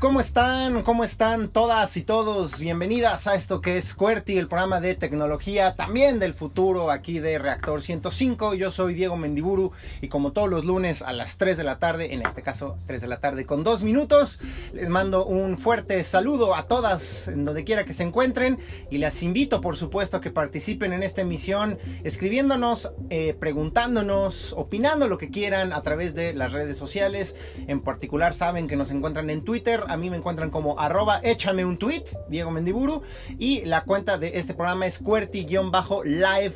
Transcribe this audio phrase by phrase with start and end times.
[0.00, 0.84] ¿Cómo están?
[0.84, 2.60] ¿Cómo están todas y todos?
[2.60, 7.36] Bienvenidas a esto que es QWERTY, el programa de tecnología también del futuro aquí de
[7.40, 8.54] Reactor 105.
[8.54, 12.14] Yo soy Diego Mendiburu y como todos los lunes a las 3 de la tarde,
[12.14, 14.38] en este caso 3 de la tarde con 2 minutos,
[14.72, 18.60] les mando un fuerte saludo a todas en donde quiera que se encuentren
[18.92, 25.08] y les invito por supuesto a que participen en esta emisión escribiéndonos, eh, preguntándonos, opinando
[25.08, 27.34] lo que quieran a través de las redes sociales.
[27.66, 31.64] En particular saben que nos encuentran en Twitter a mí me encuentran como arroba échame
[31.64, 33.02] un tweet, Diego Mendiburu.
[33.38, 36.54] Y la cuenta de este programa es cuerti-live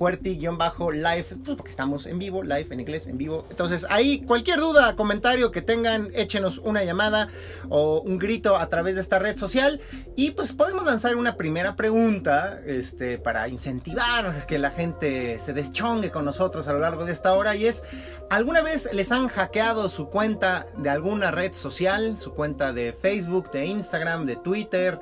[0.00, 3.46] QWERTY-live, pues porque estamos en vivo, live en inglés, en vivo.
[3.50, 7.28] Entonces, ahí cualquier duda, comentario que tengan, échenos una llamada
[7.68, 9.78] o un grito a través de esta red social.
[10.16, 16.10] Y pues podemos lanzar una primera pregunta este, para incentivar que la gente se deschongue
[16.10, 17.54] con nosotros a lo largo de esta hora.
[17.54, 17.82] Y es,
[18.30, 22.16] ¿alguna vez les han hackeado su cuenta de alguna red social?
[22.16, 24.98] Su cuenta de Facebook, de Instagram, de Twitter,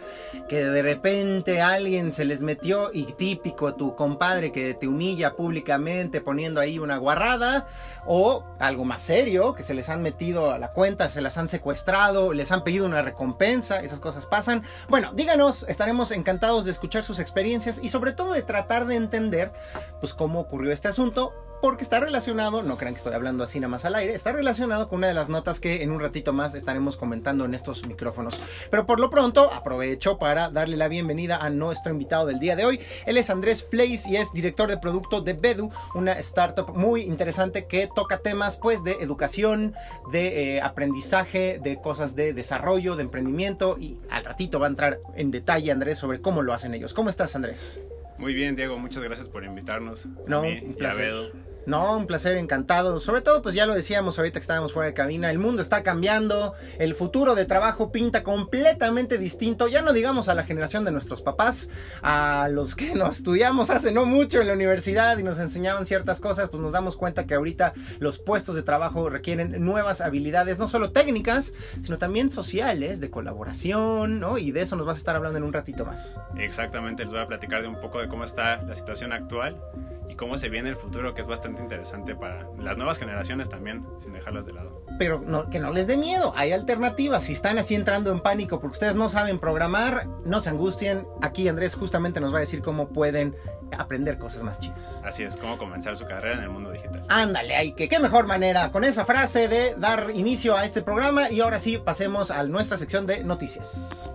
[0.49, 6.21] que de repente alguien se les metió y típico tu compadre que te humilla públicamente
[6.21, 7.67] poniendo ahí una guarrada
[8.07, 11.49] o algo más serio, que se les han metido a la cuenta, se las han
[11.49, 14.63] secuestrado, les han pedido una recompensa, esas cosas pasan.
[14.89, 19.53] Bueno, díganos, estaremos encantados de escuchar sus experiencias y sobre todo de tratar de entender
[20.01, 23.71] pues cómo ocurrió este asunto porque está relacionado, no crean que estoy hablando así nada
[23.71, 26.55] más al aire, está relacionado con una de las notas que en un ratito más
[26.55, 28.41] estaremos comentando en estos micrófonos.
[28.71, 32.65] Pero por lo pronto aprovecho para darle la bienvenida a nuestro invitado del día de
[32.65, 32.81] hoy.
[33.07, 37.67] Él es Andrés Place y es director de producto de Bedu, una startup muy interesante
[37.67, 39.75] que toca temas pues de educación,
[40.13, 44.99] de eh, aprendizaje, de cosas de desarrollo, de emprendimiento y al ratito va a entrar
[45.17, 46.95] en detalle Andrés sobre cómo lo hacen ellos.
[46.95, 47.83] ¿Cómo estás Andrés?
[48.19, 50.07] Muy bien, Diego, muchas gracias por invitarnos.
[50.27, 51.33] No, un placer.
[51.69, 52.99] No, un placer, encantado.
[52.99, 55.83] Sobre todo, pues ya lo decíamos ahorita que estábamos fuera de cabina, el mundo está
[55.83, 60.93] cambiando, el futuro de trabajo pinta completamente distinto, ya no digamos a la generación de
[60.93, 61.69] nuestros papás,
[62.01, 66.23] a los que nos estudiamos hace no mucho en la universidad y nos enseñaban ciertas
[66.23, 70.69] cosas, pues nos damos cuenta que ahorita los puestos de trabajo requieren nuevas habilidades, no
[70.69, 74.39] solo técnicas, sino también sociales, de colaboración, ¿no?
[74.39, 76.19] Y de eso nos vas a estar hablando en un ratito más.
[76.39, 79.61] Exactamente, les voy a platicar de un poco de cómo está la situación actual
[80.09, 83.87] y cómo se viene el futuro, que es bastante interesante para las nuevas generaciones también,
[83.99, 84.83] sin dejarlas de lado.
[84.99, 87.25] Pero no, que no les dé miedo, hay alternativas.
[87.25, 91.07] Si están así entrando en pánico porque ustedes no saben programar, no se angustien.
[91.23, 93.37] Aquí Andrés justamente nos va a decir cómo pueden
[93.77, 95.03] aprender cosas más chidas.
[95.05, 97.05] Así es, cómo comenzar su carrera en el mundo digital.
[97.09, 101.31] Ándale, hay que qué mejor manera con esa frase de dar inicio a este programa
[101.31, 104.11] y ahora sí pasemos a nuestra sección de noticias.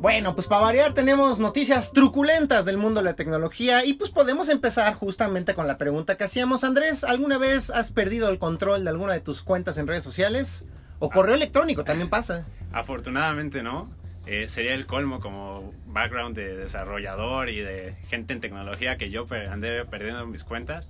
[0.00, 4.48] Bueno, pues para variar tenemos noticias truculentas del mundo de la tecnología y pues podemos
[4.48, 6.64] empezar justamente con la pregunta que hacíamos.
[6.64, 10.64] Andrés, ¿alguna vez has perdido el control de alguna de tus cuentas en redes sociales?
[11.00, 12.46] O correo electrónico, también pasa.
[12.72, 13.90] Afortunadamente no.
[14.24, 19.26] Eh, sería el colmo como background de desarrollador y de gente en tecnología que yo
[19.50, 20.88] andé perdiendo mis cuentas.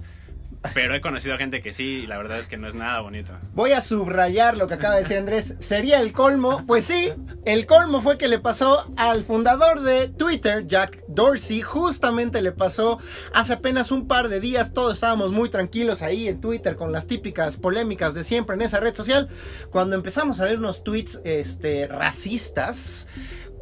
[0.74, 3.32] Pero he conocido gente que sí, y la verdad es que no es nada bonito.
[3.54, 5.56] Voy a subrayar lo que acaba de decir Andrés.
[5.60, 6.64] ¿Sería el colmo?
[6.66, 7.12] Pues sí,
[7.46, 11.62] el colmo fue que le pasó al fundador de Twitter, Jack Dorsey.
[11.62, 12.98] Justamente le pasó
[13.32, 14.74] hace apenas un par de días.
[14.74, 18.80] Todos estábamos muy tranquilos ahí en Twitter con las típicas polémicas de siempre en esa
[18.80, 19.28] red social.
[19.70, 23.08] Cuando empezamos a ver unos tweets este, racistas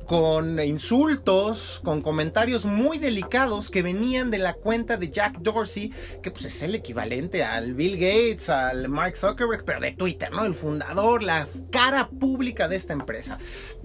[0.09, 5.93] con insultos, con comentarios muy delicados que venían de la cuenta de Jack Dorsey,
[6.23, 10.47] que pues es el equivalente al Bill Gates, al Mark Zuckerberg, pero de Twitter, ¿no?
[10.47, 13.37] El fundador, la cara pública de esta empresa.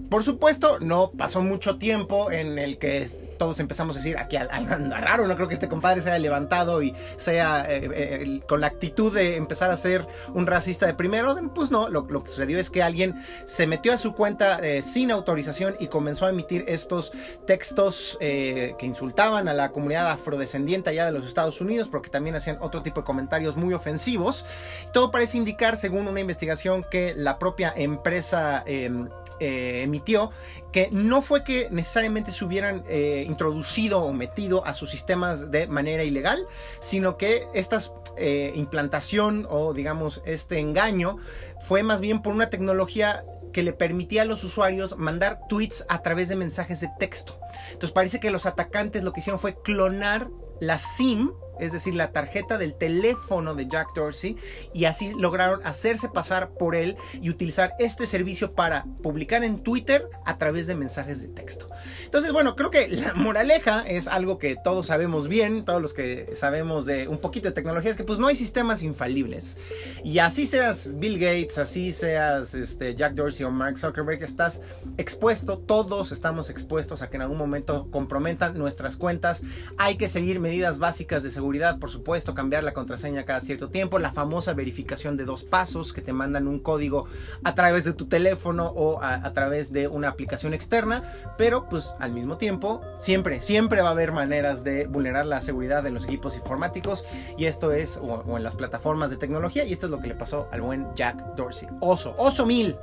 [0.08, 3.06] Por supuesto, no pasó mucho tiempo en el que
[3.38, 6.82] todos empezamos a decir, aquí anda raro, no creo que este compadre se haya levantado
[6.82, 11.26] y sea eh, eh, con la actitud de empezar a ser un racista de primer
[11.26, 14.80] orden, pues no, lo, que sucedió es que alguien se metió a su cuenta eh,
[14.80, 17.12] sin autorización y comenzó a emitir estos
[17.46, 22.58] textos que insultaban a la comunidad afrodescendiente allá de los Estados Unidos, porque también hacían
[22.60, 24.44] otro tipo de comentarios muy ofensivos.
[24.92, 29.08] Todo parece indicar, según una investigación que la propia empresa em,
[29.40, 30.30] emitió,
[30.72, 35.66] que no fue que necesariamente se hubieran eh, introducido o metido a sus sistemas de
[35.66, 36.46] manera ilegal,
[36.80, 37.80] sino que esta
[38.16, 41.18] eh, implantación o digamos este engaño
[41.66, 46.02] fue más bien por una tecnología que le permitía a los usuarios mandar tweets a
[46.02, 47.38] través de mensajes de texto.
[47.68, 50.28] Entonces parece que los atacantes lo que hicieron fue clonar
[50.60, 51.30] la SIM
[51.60, 54.36] es decir, la tarjeta del teléfono de Jack Dorsey,
[54.72, 60.08] y así lograron hacerse pasar por él y utilizar este servicio para publicar en Twitter
[60.24, 61.68] a través de mensajes de texto.
[62.04, 66.30] Entonces, bueno, creo que la moraleja es algo que todos sabemos bien, todos los que
[66.34, 69.56] sabemos de un poquito de tecnología, es que pues no hay sistemas infalibles.
[70.02, 74.62] Y así seas Bill Gates, así seas este, Jack Dorsey o Mark Zuckerberg, estás
[74.96, 79.42] expuesto, todos estamos expuestos a que en algún momento comprometan nuestras cuentas.
[79.76, 81.43] Hay que seguir medidas básicas de seguridad,
[81.78, 86.00] por supuesto, cambiar la contraseña cada cierto tiempo, la famosa verificación de dos pasos que
[86.00, 87.06] te mandan un código
[87.42, 92.12] a través de tu teléfono o a, través de una aplicación externa, pero pues al
[92.12, 96.36] mismo tiempo siempre, siempre va a haber maneras de vulnerar la seguridad de los equipos
[96.36, 97.04] informáticos
[97.36, 100.14] y esto es, o, en las plataformas de tecnología, y esto es lo que le
[100.14, 101.68] pasó al buen Jack Dorsey.
[101.80, 102.76] Oso, oso mil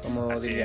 [0.00, 0.56] como Así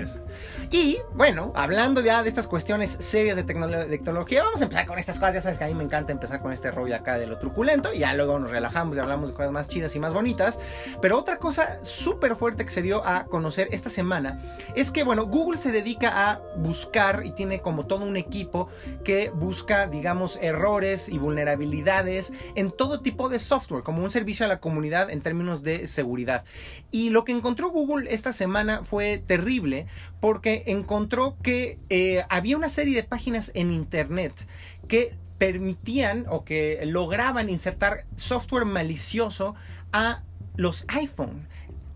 [0.72, 5.20] Y bueno, hablando ya de estas cuestiones serias de, tecnología, vamos a empezar con estas
[5.20, 5.36] cosas.
[5.36, 7.94] Ya sabes que a mí me encanta empezar con este rollo acá de lo truculento.
[7.94, 10.60] Y ya luego nos relajamos y hablamos de cosas más chidas y más bonitas.
[11.02, 14.40] Pero otra cosa súper fuerte que se dio a conocer esta semana
[14.76, 18.70] es que, bueno, Google se dedica a buscar y tiene como todo un equipo
[19.04, 24.50] que busca, digamos, errores y vulnerabilidades en todo tipo de software, como un servicio a
[24.50, 26.44] la comunidad en términos de seguridad.
[26.92, 29.88] Y lo que encontró Google esta semana fue terrible
[30.20, 34.34] porque encontró que eh, había una serie de páginas en Internet
[34.88, 39.56] que permitían o que lograban insertar software malicioso
[39.92, 40.24] a
[40.56, 41.48] los iPhone.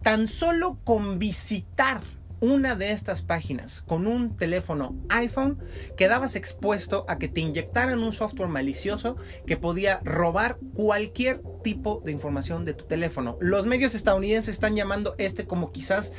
[0.03, 2.01] Tan solo con visitar
[2.41, 5.59] una de estas páginas con un teléfono iPhone,
[5.97, 12.11] quedabas expuesto a que te inyectaran un software malicioso que podía robar cualquier tipo de
[12.11, 13.37] información de tu teléfono.
[13.41, 16.13] Los medios estadounidenses están llamando este como quizás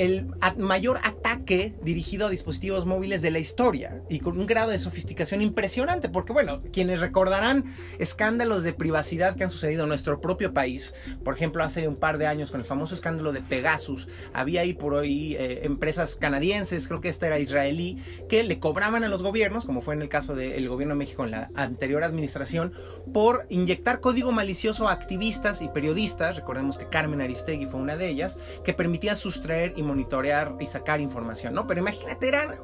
[0.00, 4.78] el mayor ataque dirigido a dispositivos móviles de la historia y con un grado de
[4.78, 10.54] sofisticación impresionante, porque bueno, quienes recordarán escándalos de privacidad que han sucedido en nuestro propio
[10.54, 14.62] país, por ejemplo, hace un par de años con el famoso escándalo de Pegasus, había
[14.62, 17.98] ahí por hoy eh, empresas canadienses, creo que esta era israelí,
[18.30, 21.24] que le cobraban a los gobiernos, como fue en el caso del gobierno de México
[21.26, 22.72] en la anterior administración,
[23.12, 28.08] por inyectar código malicioso a activistas y periodistas, recordemos que Carmen Aristegui fue una de
[28.08, 31.66] ellas, que permitía sustraer y monitorear y sacar información, ¿no?
[31.66, 32.56] Pero imagínate, eran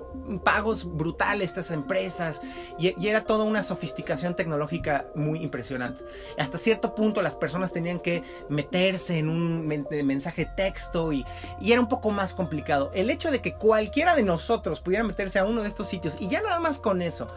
[0.43, 2.40] pagos brutales estas empresas
[2.78, 6.05] y, era toda una sofisticación tecnológica muy impresionante.
[6.38, 11.25] Hasta cierto punto las personas tenían que meterse en un mensaje texto y,
[11.61, 12.90] y era un poco más complicado.
[12.94, 16.28] El hecho de que cualquiera de nosotros pudiera meterse a uno de estos sitios y
[16.28, 17.28] ya nada más con eso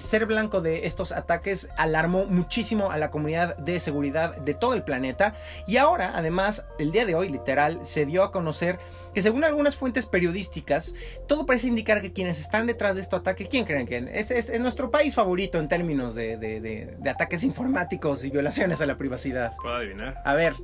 [0.00, 4.84] ser blanco de estos ataques alarmó muchísimo a la comunidad de seguridad de todo el
[4.84, 5.34] planeta
[5.66, 8.78] y ahora además el día de hoy literal se dio a conocer
[9.14, 10.94] que según algunas fuentes periodísticas
[11.26, 14.30] todo parece indicar que quienes están detrás de este ataque, ¿quién creen que es?
[14.30, 19.52] Es, nuestro país favorito en términos de, ataques informáticos y violaciones a la privacidad.
[19.60, 20.20] ¿Puedo adivinar?
[20.24, 20.54] A ver,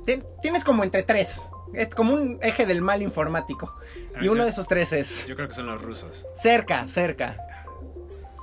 [0.41, 1.41] tienes como entre tres.
[1.73, 3.75] Es como un eje del mal informático.
[4.19, 5.27] y uno de esos tres es...
[5.27, 6.25] Yo creo que son los rusos.
[6.35, 7.37] Cerca, cerca.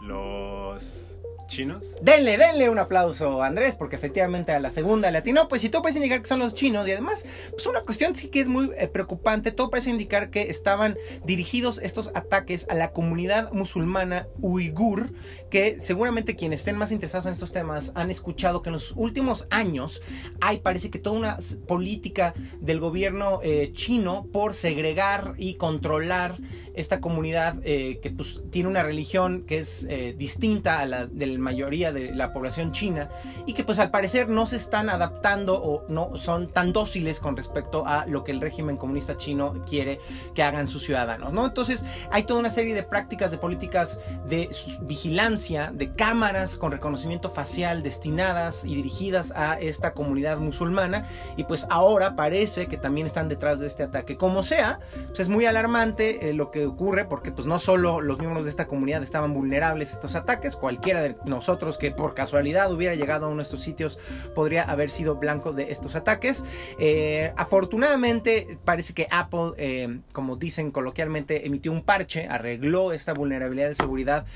[0.06, 1.16] Los
[1.48, 1.84] chinos.
[2.00, 5.22] Denle, denle un aplauso Andrés, porque efectivamente a la segunda le.
[5.48, 8.28] Pues si todo parece indicar que son los chinos, y además, pues una cuestión sí
[8.28, 9.52] que es muy eh, preocupante.
[9.52, 15.12] Todo parece indicar que estaban dirigidos estos ataques a la comunidad musulmana uigur,
[15.50, 19.46] que seguramente quienes estén más interesados en estos temas han escuchado que en los últimos
[19.50, 20.02] años
[20.40, 26.38] hay, parece que toda una política del gobierno eh, chino por segregar y controlar
[26.76, 29.86] esta comunidad eh, que pues, tiene una religión que es
[30.16, 33.08] distinta a la de la mayoría de la población china
[33.46, 37.36] y que pues al parecer no se están adaptando o no son tan dóciles con
[37.36, 40.00] respecto a lo que el régimen comunista chino quiere
[40.34, 41.46] que hagan sus ciudadanos, ¿no?
[41.46, 43.98] Entonces hay toda una serie de prácticas, de políticas
[44.28, 44.50] de
[44.82, 51.66] vigilancia, de cámaras con reconocimiento facial destinadas y dirigidas a esta comunidad musulmana y pues
[51.70, 54.16] ahora parece que también están detrás de este ataque.
[54.16, 58.18] Como sea, pues es muy alarmante eh, lo que ocurre porque pues no solo los
[58.18, 62.72] miembros de esta comunidad estaban vulnerables a estos ataques, cualquiera de nosotros que por casualidad
[62.72, 63.98] hubiera llegado a uno de estos sitios
[64.34, 66.44] podría haber sido blanco de estos ataques.
[66.78, 73.68] Eh, afortunadamente parece que Apple, eh, como dicen coloquialmente, emitió un parche, arregló esta vulnerabilidad
[73.68, 74.26] de seguridad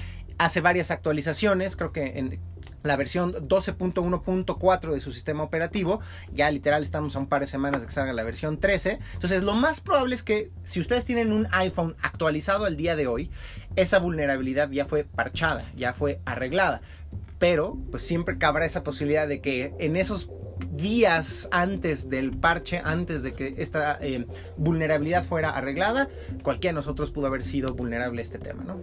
[0.40, 2.40] hace varias actualizaciones, creo que en
[2.82, 6.00] la versión 12.1.4 de su sistema operativo.
[6.32, 8.98] Ya literal estamos a un par de semanas de que salga la versión 13.
[9.14, 13.06] Entonces lo más probable es que si ustedes tienen un iPhone actualizado al día de
[13.06, 13.30] hoy,
[13.76, 16.80] esa vulnerabilidad ya fue parchada, ya fue arreglada.
[17.38, 20.30] Pero pues siempre cabrá esa posibilidad de que en esos
[20.72, 26.08] días antes del parche, antes de que esta eh, vulnerabilidad fuera arreglada,
[26.42, 28.82] cualquiera de nosotros pudo haber sido vulnerable a este tema, ¿no?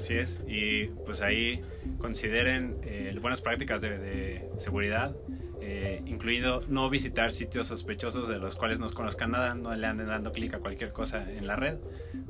[0.00, 1.60] Así es, y pues ahí
[1.98, 5.14] consideren eh, buenas prácticas de, de seguridad,
[5.60, 10.06] eh, incluido no visitar sitios sospechosos de los cuales no conozcan nada, no le anden
[10.06, 11.76] dando clic a cualquier cosa en la red,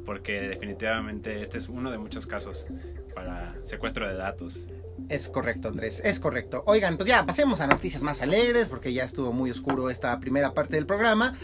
[0.04, 2.66] porque definitivamente este es uno de muchos casos
[3.14, 4.66] para secuestro de datos.
[5.08, 6.64] Es correcto, Andrés, es correcto.
[6.66, 10.54] Oigan, pues ya pasemos a noticias más alegres, porque ya estuvo muy oscuro esta primera
[10.54, 11.38] parte del programa.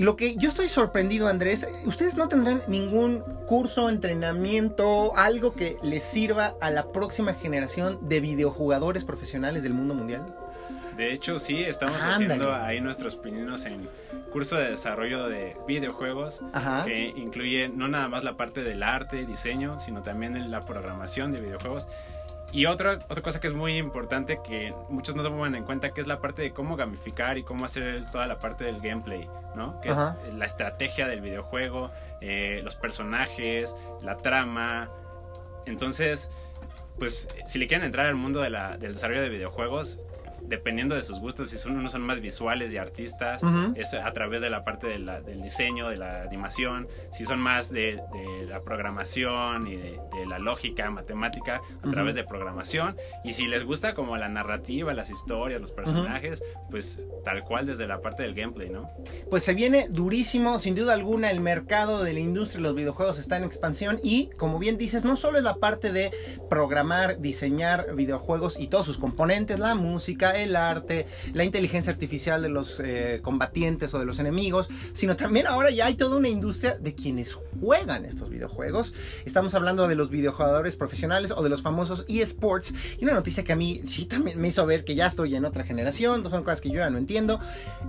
[0.00, 6.04] Lo que yo estoy sorprendido, Andrés, ¿ustedes no tendrán ningún curso, entrenamiento, algo que les
[6.04, 10.24] sirva a la próxima generación de videojugadores profesionales del mundo mundial?
[10.96, 12.14] De hecho, sí, estamos Ándale.
[12.14, 13.90] haciendo ahí nuestros pininos en
[14.32, 16.86] curso de desarrollo de videojuegos, Ajá.
[16.86, 21.42] que incluye no nada más la parte del arte, diseño, sino también la programación de
[21.42, 21.88] videojuegos.
[22.52, 26.00] Y otra, otra cosa que es muy importante que muchos no toman en cuenta, que
[26.00, 29.80] es la parte de cómo gamificar y cómo hacer toda la parte del gameplay, ¿no?
[29.80, 30.16] Que Ajá.
[30.26, 34.90] es la estrategia del videojuego, eh, los personajes, la trama.
[35.66, 36.28] Entonces,
[36.98, 40.00] pues si le quieren entrar al mundo de la- del desarrollo de videojuegos,
[40.42, 43.42] dependiendo de sus gustos, si son, unos son más visuales y artistas,
[43.76, 47.38] es a través de la parte de la- del diseño, de la animación, si son
[47.40, 52.96] más de, de la programación y de, de la lógica matemática, a través de programación,
[53.24, 57.86] y si les gusta como la narrativa, las historias, los personajes, pues tal cual desde
[57.86, 58.90] la parte del gameplay, ¿no?
[59.28, 63.18] Pues se viene durísimo, sin duda alguna, el mercado de la industria de los videojuegos
[63.18, 66.10] está en expansión y, como bien dices, no solo es la parte de
[66.48, 72.48] programar, diseñar videojuegos y todos sus componentes, la música, el arte, la inteligencia artificial de
[72.48, 76.76] los eh, combatientes o de los enemigos, sino también ahora ya hay toda una industria
[76.78, 78.94] de quienes juegan estos videojuegos.
[79.24, 83.52] Estamos hablando de los videojugadores profesionales o de los famosos eSports y una noticia que
[83.52, 86.60] a mí sí también me hizo ver que ya estoy en otra generación, son cosas
[86.60, 87.40] que yo ya no entiendo.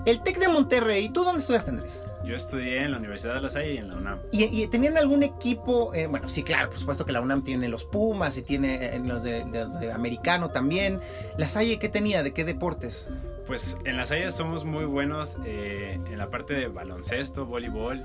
[0.06, 2.02] El TEC de Monterrey, ¿tú dónde estudiaste, Andrés?
[2.24, 4.20] Yo estudié en la Universidad de La Salle y en la UNAM.
[4.32, 5.94] ¿Y, tenían algún equipo?
[5.94, 9.00] eh, bueno, sí, claro, por supuesto que la UNAM tiene los Pumas y tiene eh,
[9.00, 11.00] los de, los de americano también.
[11.38, 12.24] ¿La Salle qué tenía?
[12.24, 13.08] ¿De qué deportes?
[13.48, 18.04] Pues en La Salle somos muy buenos eh, en la parte de baloncesto, voleibol.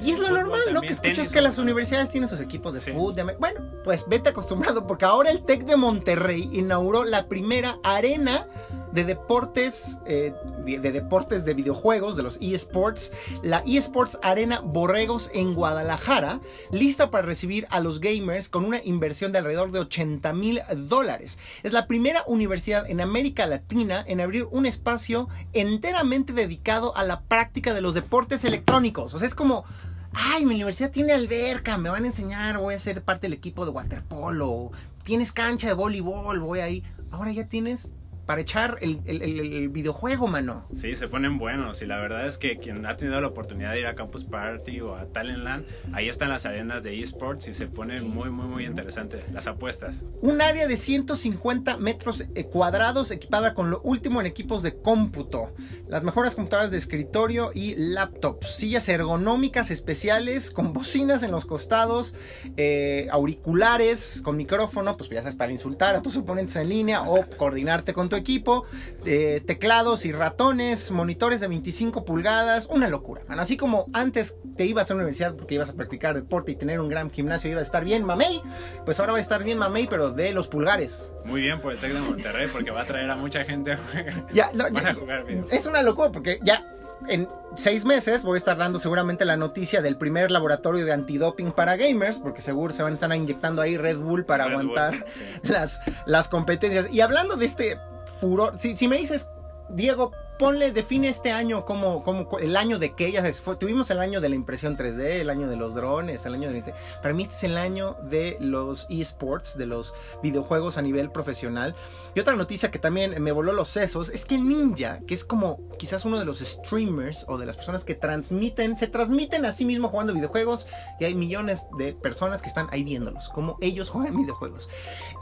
[0.00, 0.80] Y es lo normal, ¿no?
[0.82, 2.92] Que escuchas tenis, que las universidades tienen sus equipos de Sí.
[2.92, 3.36] fútbol.
[3.40, 8.46] Bueno, pues vete acostumbrado, porque ahora el TEC de Monterrey inauguró la primera arena
[8.92, 10.32] de deportes, eh,
[10.64, 16.40] de, de deportes de videojuegos, de los eSports, la eSports Arena Borregos en Guadalajara,
[16.70, 21.38] lista para recibir a los gamers con una inversión de alrededor de 80 mil dólares.
[21.62, 27.74] Es la primera universidad en América Latina en abrir espacio enteramente dedicado a la práctica
[27.74, 29.14] de los deportes electrónicos.
[29.14, 29.64] O sea, es como,
[30.12, 33.64] ay, mi universidad tiene alberca, me van a enseñar, voy a ser parte del equipo
[33.64, 34.70] de waterpolo,
[35.04, 36.82] tienes cancha de voleibol, voy ahí.
[37.10, 37.92] Ahora ya tienes
[38.26, 40.66] para echar el, el- el- videojuego, mano.
[40.74, 43.80] Sí, se ponen buenos y la verdad es que quien ha tenido la oportunidad de
[43.80, 47.66] ir a Campus Party o a Talentland, ahí están las arenas de esports y se
[47.68, 50.04] pone muy, muy, muy interesante las apuestas.
[50.20, 55.54] Un área de 150 metros eh, cuadrados equipada con lo último en equipos de cómputo,
[55.88, 62.14] las mejores computadoras de escritorio y laptops, sillas ergonómicas especiales con bocinas en los costados,
[62.56, 67.24] eh, auriculares con micrófono, pues ya sabes, para insultar a tus oponentes en línea o
[67.36, 68.64] coordinarte con tu equipo,
[69.04, 73.22] eh, teclados y ratones, monitores de 25 pulgadas, una locura.
[73.28, 73.40] man.
[73.40, 76.80] Así como antes te ibas a la universidad porque ibas a practicar deporte y tener
[76.80, 78.42] un gran gimnasio, iba a estar bien mamey,
[78.84, 81.06] pues ahora va a estar bien mamey, pero de los pulgares.
[81.24, 83.76] Muy bien por el Tec de Monterrey porque va a traer a mucha gente a
[83.78, 84.26] jugar.
[84.32, 85.44] Ya, no, Van ya- a jugar bien.
[85.50, 86.72] es una locura porque ya
[87.08, 91.52] en seis meses voy a estar dando seguramente la noticia del primer laboratorio de antidoping
[91.52, 94.78] para gamers, porque seguro se van a estar inyectando ahí Red Bull para Red Bull,
[94.78, 95.22] aguantar sí.
[95.48, 96.90] las, las competencias.
[96.90, 97.78] Y hablando de este
[98.20, 99.30] furor, si, si me dices,
[99.68, 103.98] Diego, ponle, define este año como, como el año de que ya fue- tuvimos el
[104.00, 106.74] año de la impresión 3D, el año de los drones, el año de...
[107.02, 111.74] Para mí este es el año de los esports, de los videojuegos a nivel profesional.
[112.14, 115.58] Y otra noticia que también me voló los sesos es que Ninja, que es como
[115.78, 119.64] quizás uno de los streamers o de las personas que transmiten, se transmiten a sí
[119.64, 120.66] mismo jugando videojuegos
[121.00, 124.68] y hay millones de personas que están ahí viéndolos, como ellos juegan videojuegos.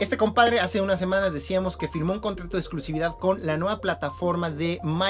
[0.01, 3.81] Este compadre hace unas semanas decíamos que firmó un contrato de exclusividad con la nueva
[3.81, 5.04] plataforma de Microsoft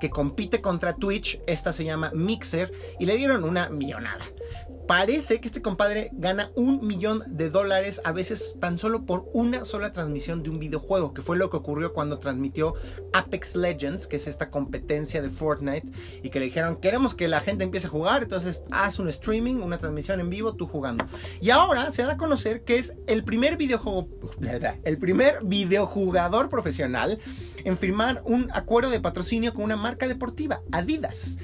[0.00, 4.24] que compite contra Twitch, esta se llama Mixer y le dieron una millonada.
[4.88, 9.66] Parece que este compadre gana un millón de dólares a veces tan solo por una
[9.66, 12.72] sola transmisión de un videojuego, que fue lo que ocurrió cuando transmitió
[13.12, 15.86] Apex Legends, que es esta competencia de Fortnite,
[16.22, 19.56] y que le dijeron, queremos que la gente empiece a jugar, entonces haz un streaming,
[19.56, 21.04] una transmisión en vivo, tú jugando.
[21.38, 24.08] Y ahora se da a conocer que es el primer videojuego,
[24.84, 27.18] el primer videojugador profesional
[27.62, 31.36] en firmar un acuerdo de patrocinio con una marca deportiva, Adidas.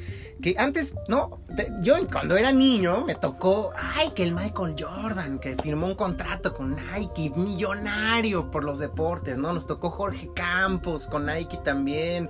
[0.44, 1.40] Que antes, no,
[1.80, 6.52] yo cuando era niño me tocó, ay, que el Michael Jordan, que firmó un contrato
[6.52, 9.54] con Nike, millonario por los deportes, ¿no?
[9.54, 12.28] Nos tocó Jorge Campos con Nike también.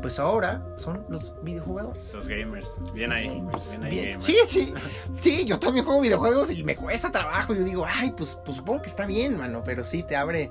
[0.00, 2.14] Pues ahora son los videojuegos.
[2.14, 2.76] Los gamers.
[2.94, 3.28] Bien ahí.
[3.28, 4.24] bien ahí Gamers.
[4.24, 4.74] Sí, sí.
[5.18, 7.54] Sí, yo también juego videojuegos y me cuesta trabajo.
[7.54, 9.62] Yo digo, ay, pues, pues supongo que está bien, mano.
[9.64, 10.48] Pero sí te abre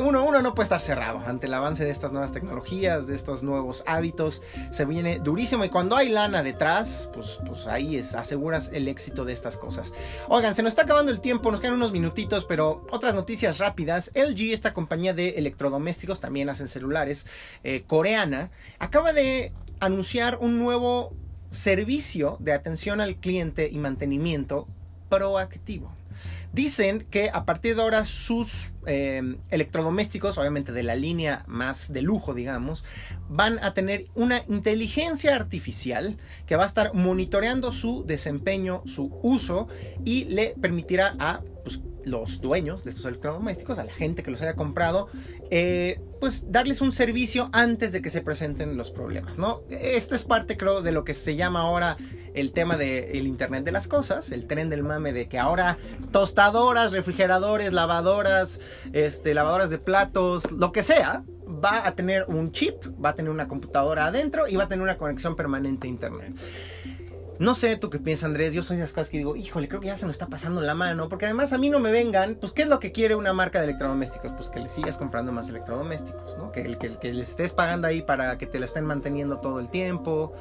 [0.00, 3.42] uno, uno no puede estar cerrado ante el avance de estas nuevas tecnologías, de estos
[3.42, 4.42] nuevos hábitos.
[4.70, 9.24] Se viene durísimo y cuando hay lana detrás, pues, pues ahí es, aseguras el éxito
[9.24, 9.92] de estas cosas.
[10.28, 14.10] Oigan, se nos está acabando el tiempo, nos quedan unos minutitos, pero otras noticias rápidas.
[14.14, 17.26] LG, esta compañía de electrodomésticos, también hacen celulares,
[17.64, 21.12] eh, coreana, acaba de anunciar un nuevo
[21.50, 24.66] servicio de atención al cliente y mantenimiento
[25.08, 25.92] proactivo.
[26.54, 32.00] Dicen que a partir de ahora sus em, electrodomésticos, obviamente de la línea más de
[32.00, 32.84] lujo, digamos,
[33.28, 39.66] van a tener una inteligencia artificial que va a estar monitoreando su desempeño, su uso
[40.04, 44.40] y le permitirá a pues, los dueños de estos electrodomésticos, a la gente que los
[44.40, 45.08] haya comprado,
[45.50, 49.62] eh, pues darles un servicio antes de que se presenten los problemas, ¿no?
[49.70, 51.96] Esto es parte, creo, de lo que se llama ahora
[52.34, 55.78] el tema del Internet de las Cosas, el tren del mame de que ahora
[56.44, 58.60] tostadoras, refrigeradores, lavadoras,
[58.92, 61.24] este, lavadoras de platos, lo que sea,
[61.64, 64.82] va a tener un chip, va a tener una computadora adentro y va a tener
[64.82, 66.34] una conexión permanente a Internet.
[67.38, 68.52] No sé tú qué piensas, Andrés.
[68.52, 70.60] Yo soy de esas cosas que digo, híjole, creo que ya se nos está pasando
[70.60, 71.08] la mano.
[71.08, 73.58] Porque además a mí no me vengan, pues, ¿qué es lo que quiere una marca
[73.58, 74.32] de electrodomésticos?
[74.36, 76.52] Pues que le sigas comprando más electrodomésticos, ¿no?
[76.52, 79.68] Que, que, que le estés pagando ahí para que te lo estén manteniendo todo el
[79.68, 80.32] tiempo.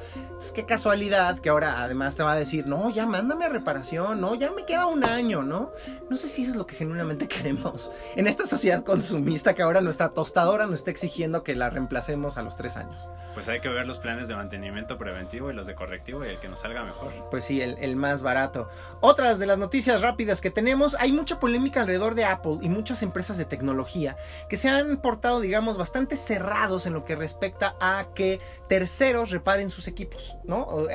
[0.44, 4.20] Es que casualidad que ahora además te va a decir, no, ya mándame a reparación,
[4.20, 5.72] no, ya me queda un año, ¿no?
[6.10, 7.94] No sé si eso es lo que genuinamente queremos.
[8.18, 12.42] En esta sociedad consumista que ahora nuestra tostadora nos está exigiendo que la reemplacemos a
[12.42, 13.08] los tres años.
[13.34, 16.40] Pues hay que ver los planes de mantenimiento preventivo y los de correctivo y el
[16.42, 17.14] que nos salga mejor.
[17.32, 18.68] Pues sí, el, más barato.
[19.00, 23.02] Otras de las noticias rápidas que tenemos, hay mucha polémica alrededor de Apple y muchas
[23.02, 24.18] empresas de tecnología
[24.50, 29.70] que se han portado, digamos, bastante cerrados en lo que respecta a que terceros reparen
[29.70, 30.33] sus equipos,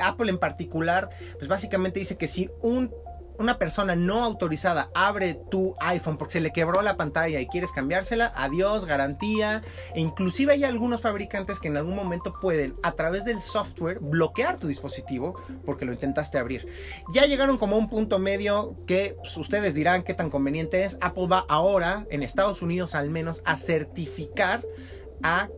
[0.02, 2.90] Apple en particular, pues básicamente dice que si un
[3.38, 7.73] una persona no autorizada abre tu iPhone porque se le quebró la pantalla y quieres
[7.73, 9.62] cambiársela, adiós, garantía.
[9.95, 14.58] E inclusive hay algunos fabricantes que en algún momento pueden, a través del software, bloquear
[14.58, 16.67] tu dispositivo porque lo intentaste abrir.
[17.15, 20.99] Ya llegaron como a un punto medio que pues, ustedes dirán qué tan conveniente es.
[21.00, 24.62] Apple va ahora, en Estados Unidos al menos, a certificar
[25.23, 25.49] a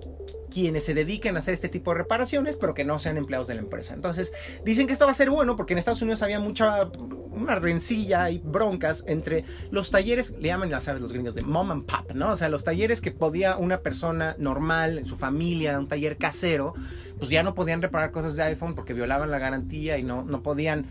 [0.50, 3.54] quienes se dediquen a hacer este tipo de reparaciones, pero que no sean empleados de
[3.54, 3.94] la empresa.
[3.94, 4.32] Entonces,
[4.64, 6.90] dicen que esto va a ser bueno porque en Estados Unidos había mucha,
[7.30, 11.70] una rencilla y broncas entre los talleres, le llaman, ya sabes, los gringos de mom
[11.70, 12.32] and pop, ¿no?
[12.32, 16.74] O sea, los talleres que podía una persona normal en su familia, un taller casero,
[17.18, 20.42] pues ya no podían reparar cosas de iPhone porque violaban la garantía y no, no
[20.42, 20.86] podían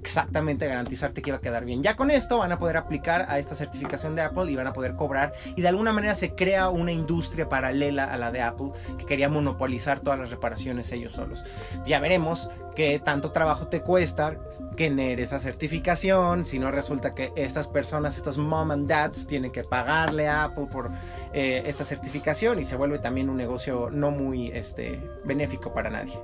[0.00, 1.82] exactamente garantizarte que iba a quedar bien.
[1.82, 4.72] Ya con esto van a poder aplicar a esta certificación de Apple y van a
[4.72, 8.72] poder cobrar y de alguna manera se crea una industria paralela a la de Apple
[8.98, 11.44] que quería monopolizar todas las reparaciones ellos solos.
[11.86, 14.36] Ya veremos qué tanto trabajo te cuesta
[14.76, 19.64] tener esa certificación, si no resulta que estas personas, estos mom and dads tienen que
[19.64, 20.90] pagarle a Apple por
[21.32, 26.18] eh, esta certificación y se vuelve también un negocio no muy este, benéfico para nadie.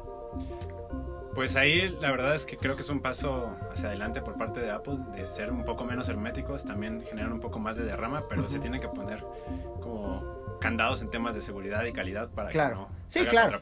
[1.37, 4.59] Pues ahí la verdad es que creo que es un paso hacia adelante por parte
[4.59, 8.25] de Apple de ser un poco menos herméticos, también generar un poco más de derrama,
[8.27, 9.23] pero se tiene que poner
[9.83, 13.61] como candados en temas de seguridad y calidad para que no Sí, claro.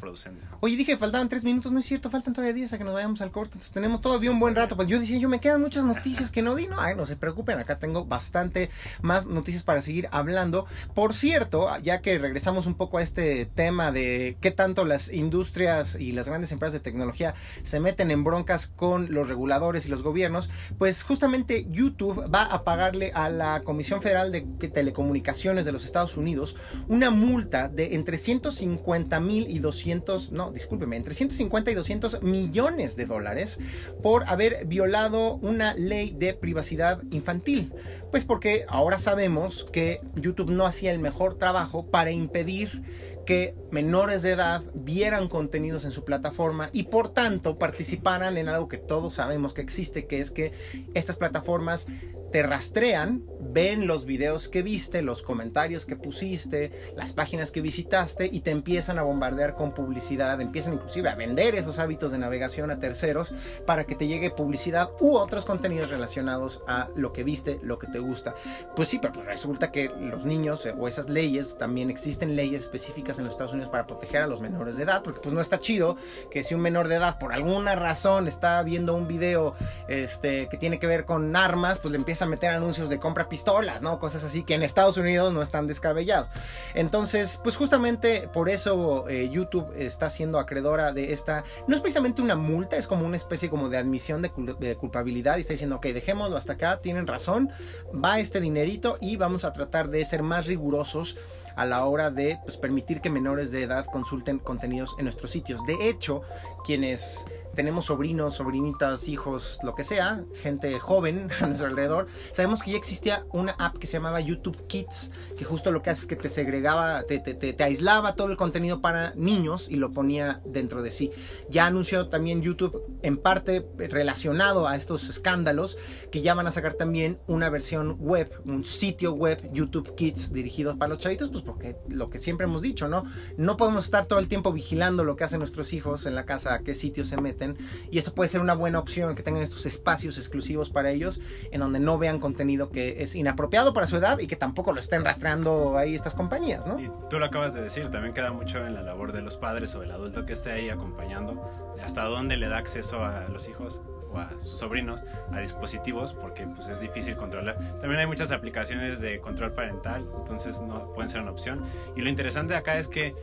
[0.60, 3.20] Oye, dije, faltaban tres minutos, no es cierto, faltan todavía diez a que nos vayamos
[3.20, 4.74] al corte, entonces tenemos todavía un buen rato.
[4.74, 7.16] Pues yo decía, yo me quedan muchas noticias que no di, no, ay, no se
[7.16, 8.70] preocupen, acá tengo bastante
[9.02, 10.66] más noticias para seguir hablando.
[10.94, 15.96] Por cierto, ya que regresamos un poco a este tema de qué tanto las industrias
[15.96, 17.34] y las grandes empresas de tecnología
[17.64, 22.64] se meten en broncas con los reguladores y los gobiernos, pues justamente YouTube va a
[22.64, 26.56] pagarle a la Comisión Federal de Telecomunicaciones de los Estados Unidos
[26.88, 32.96] una multa de entre 150 mil y 200, no, discúlpeme, entre 150 y 200 millones
[32.96, 33.58] de dólares
[34.02, 37.72] por haber violado una ley de privacidad infantil.
[38.10, 42.82] Pues porque ahora sabemos que YouTube no hacía el mejor trabajo para impedir
[43.24, 48.68] que menores de edad vieran contenidos en su plataforma y por tanto participaran en algo
[48.68, 50.52] que todos sabemos que existe, que es que
[50.94, 51.86] estas plataformas
[52.34, 53.22] te rastrean
[53.54, 58.50] ven los videos que viste, los comentarios que pusiste, las páginas que visitaste y te
[58.50, 63.32] empiezan a bombardear con publicidad, empiezan inclusive a vender esos hábitos de navegación a terceros
[63.64, 67.86] para que te llegue publicidad u otros contenidos relacionados a lo que viste, lo que
[67.86, 68.34] te gusta.
[68.74, 72.62] Pues sí, pero pues resulta que los niños eh, o esas leyes, también existen leyes
[72.62, 75.40] específicas en los Estados Unidos para proteger a los menores de edad, porque pues no
[75.40, 75.96] está chido
[76.30, 79.54] que si un menor de edad por alguna razón está viendo un video
[79.86, 83.28] este, que tiene que ver con armas, pues le empieza a meter anuncios de compra
[83.28, 83.98] pistolas, ¿no?
[83.98, 86.28] Cosas así que en Estados Unidos no están descabellados.
[86.74, 92.22] Entonces, pues justamente por eso eh, YouTube está siendo acreedora de esta, no es precisamente
[92.22, 94.30] una multa, es como una especie como de admisión de,
[94.76, 97.50] culpabilidad y está diciendo, ok, dejémoslo hasta acá, tienen razón,
[97.92, 101.16] va este dinerito y vamos a tratar de ser más rigurosos
[101.56, 105.64] a la hora de pues, permitir que menores de edad consulten contenidos en nuestros sitios.
[105.66, 106.22] De hecho,
[106.64, 107.24] quienes
[107.54, 112.76] tenemos sobrinos, sobrinitas, hijos, lo que sea, gente joven a nuestro alrededor, sabemos que ya
[112.76, 116.16] existía una app que se llamaba YouTube Kids, que justo lo que hace es que
[116.16, 120.82] te segregaba, te, te, te, aislaba todo el contenido para niños y lo ponía dentro
[120.82, 121.10] de sí.
[121.48, 125.78] Ya anunció también YouTube, en parte relacionado a estos escándalos,
[126.10, 130.76] que ya van a sacar también una versión web, un sitio web, YouTube Kids, dirigido
[130.76, 133.04] para los chavitos, pues porque lo que siempre hemos dicho, ¿no?
[133.36, 136.53] No podemos estar todo el tiempo vigilando lo que hacen nuestros hijos en la casa,
[136.54, 137.56] a qué sitios se meten
[137.90, 141.60] y esto puede ser una buena opción, que tengan estos espacios exclusivos para ellos, en
[141.60, 145.04] donde no vean contenido que es inapropiado para su edad y que tampoco lo estén
[145.04, 146.78] rastreando ahí estas compañías, ¿no?
[146.78, 149.74] Y tú lo acabas de decir, también queda mucho en la labor de los padres
[149.74, 153.82] o el adulto que esté ahí acompañando, hasta dónde le da acceso a los hijos
[154.12, 157.58] o a sus sobrinos a dispositivos porque pues es difícil controlar.
[157.80, 161.64] También hay muchas aplicaciones de control parental, entonces no pueden ser una opción.
[161.96, 163.14] Y lo interesante acá es que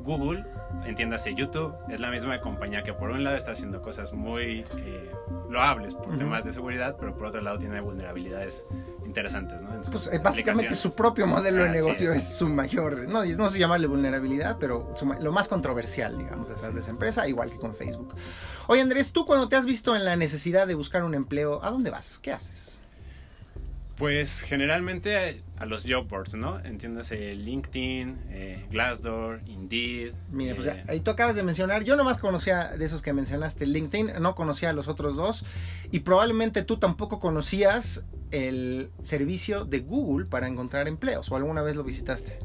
[0.00, 0.44] Google,
[0.84, 5.10] entiéndase YouTube, es la misma compañía que por un lado está haciendo cosas muy eh,
[5.50, 8.66] loables por temas de seguridad, pero por otro lado tiene vulnerabilidades
[9.04, 9.70] interesantes, ¿no?
[9.90, 12.36] Pues eh, básicamente su propio modelo de negocio es.
[12.36, 16.90] su mayor, no, no sé llamarle vulnerabilidad, pero lo más controversial, digamos, detrás de esa
[16.90, 18.14] empresa, igual que con Facebook.
[18.66, 21.70] Oye Andrés, tú cuando te has visto en la necesidad de buscar un empleo, ¿a
[21.70, 22.18] dónde vas?
[22.18, 22.81] ¿Qué haces?
[24.02, 26.58] Pues generalmente a los job boards, ¿no?
[26.58, 30.12] Entiéndase LinkedIn, eh, Glassdoor, Indeed.
[30.28, 33.64] Mira, pues eh, ahí tú acabas de mencionar, yo nomás conocía de esos que mencionaste
[33.64, 35.46] LinkedIn, no conocía a los otros dos
[35.92, 41.76] y probablemente tú tampoco conocías el servicio de Google para encontrar empleos o alguna vez
[41.76, 42.40] lo visitaste.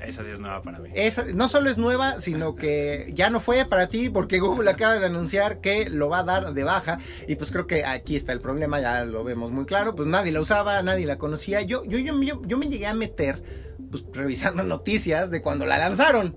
[0.00, 0.90] Esa sí es nueva para mí.
[0.94, 4.98] Esa, no solo es nueva, sino que ya no fue para ti porque Google acaba
[4.98, 6.98] de anunciar que lo va a dar de baja.
[7.26, 9.94] Y pues creo que aquí está el problema, ya lo vemos muy claro.
[9.94, 11.62] Pues nadie la usaba, nadie la conocía.
[11.62, 15.78] Yo, yo, yo, yo, yo me llegué a meter pues, revisando noticias de cuando la
[15.78, 16.36] lanzaron.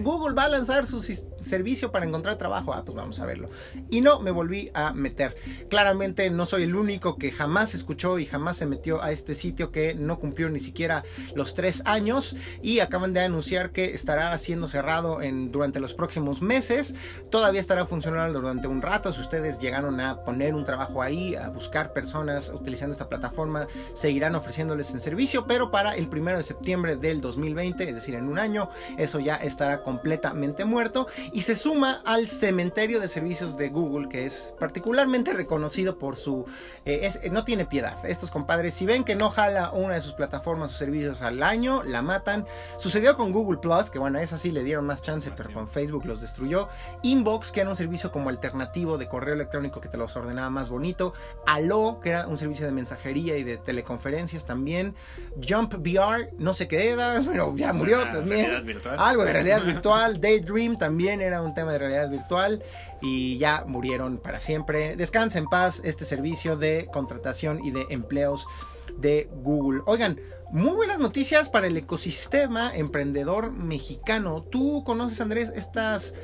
[0.00, 1.02] Google va a lanzar su
[1.42, 2.72] servicio para encontrar trabajo.
[2.72, 3.50] Ah, pues vamos a verlo.
[3.90, 5.36] Y no, me volví a meter.
[5.68, 9.70] Claramente no soy el único que jamás escuchó y jamás se metió a este sitio
[9.70, 14.68] que no cumplió ni siquiera los tres años y acaban de anunciar que estará siendo
[14.68, 16.94] cerrado en, durante los próximos meses.
[17.30, 19.12] Todavía estará funcionando durante un rato.
[19.12, 24.34] Si ustedes llegaron a poner un trabajo ahí, a buscar personas utilizando esta plataforma, seguirán
[24.34, 28.38] ofreciéndoles el servicio, pero para el primero de septiembre del 2020, es decir, en un
[28.38, 34.08] año, eso ya estará completamente muerto y se suma al cementerio de servicios de Google,
[34.08, 36.46] que es particularmente reconocido por su...
[36.84, 38.04] Eh, no tiene piedad.
[38.04, 41.82] Estos compadres, si ven que no jala una de sus plataformas o servicios al año,
[41.82, 42.46] la matan.
[42.78, 46.06] Sucedió con Google Plus, que bueno, esa sí le dieron más chance, pero con Facebook
[46.06, 46.68] los destruyó.
[47.02, 50.70] Inbox, que era un servicio como alternativo de correo electrónico que te los ordenaba más
[50.70, 51.12] bonito.
[51.46, 54.94] Allo, que era un servicio de mensajería y de teleconferencias también.
[55.46, 56.77] Jump VR, no sé qué
[57.26, 58.50] pero ya murió también.
[58.96, 60.20] Algo de realidad virtual.
[60.20, 62.62] Daydream también era un tema de realidad virtual
[63.00, 64.96] y ya murieron para siempre.
[64.96, 68.46] Descansa en paz este servicio de contratación y de empleos
[68.96, 69.82] de Google.
[69.86, 70.18] Oigan,
[70.50, 74.42] muy buenas noticias para el ecosistema emprendedor mexicano.
[74.42, 76.14] ¿Tú conoces, Andrés, estas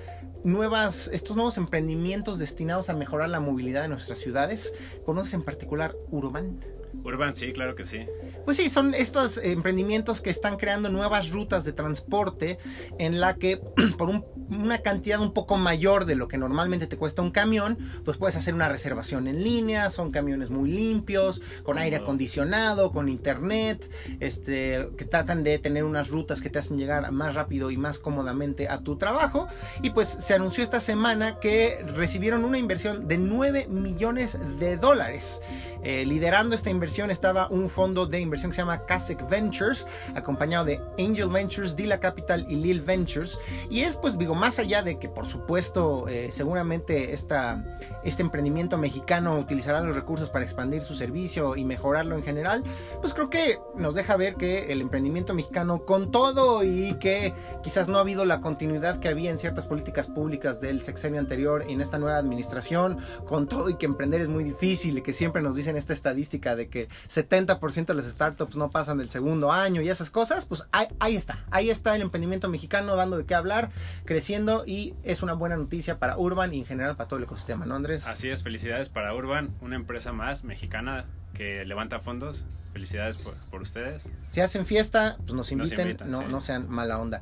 [0.45, 4.75] nuevas, estos nuevos emprendimientos destinados a mejorar la movilidad de nuestras ciudades?
[5.05, 6.61] ¿Conoces en particular Urban?
[7.03, 8.07] Urban, sí, claro que sí.
[8.45, 12.59] Pues sí, son estos emprendimientos que están creando nuevas rutas de transporte
[12.99, 13.61] en la que
[13.99, 14.11] por
[14.49, 18.37] una cantidad un poco mayor de lo que normalmente te cuesta un camión, pues puedes
[18.37, 24.89] hacer una reservación en línea, son camiones muy limpios, con aire acondicionado, con internet, este,
[24.97, 28.69] que tratan de tener unas rutas que te hacen llegar más rápido y más cómodamente
[28.69, 29.49] a tu trabajo.
[29.83, 35.41] Y pues se anunció esta semana que recibieron una inversión de 9 millones de dólares,
[35.83, 39.87] eh, liderando esta inversión inversión estaba un fondo de inversión que se llama Kasek Ventures,
[40.15, 43.39] acompañado de Angel Ventures, Dila Capital y Lil Ventures.
[43.71, 47.65] Y es, pues, digo, más allá de que, por supuesto, eh, seguramente esta,
[48.05, 52.63] este emprendimiento mexicano utilizará los recursos para expandir su servicio y mejorarlo en general,
[53.01, 57.89] pues creo que nos deja ver que el emprendimiento mexicano, con todo y que quizás
[57.89, 61.81] no ha habido la continuidad que había en ciertas políticas públicas del sexenio anterior en
[61.81, 65.79] esta nueva administración, con todo y que emprender es muy difícil que siempre nos dicen
[65.79, 66.74] esta estadística de que
[67.09, 71.17] 70% de las startups no pasan del segundo año y esas cosas, pues ahí, ahí
[71.17, 73.71] está, ahí está el emprendimiento mexicano dando de qué hablar,
[74.05, 77.67] creciendo y es una buena noticia para Urban y en general para todo el ecosistema,
[77.67, 78.07] ¿no Andrés?
[78.07, 82.47] Así es, felicidades para Urban, una empresa más mexicana que levanta fondos.
[82.73, 84.09] Felicidades por, por ustedes.
[84.27, 86.25] Si hacen fiesta, pues nos Nos inviten, invitan, no, sí.
[86.29, 87.21] no sean mala onda.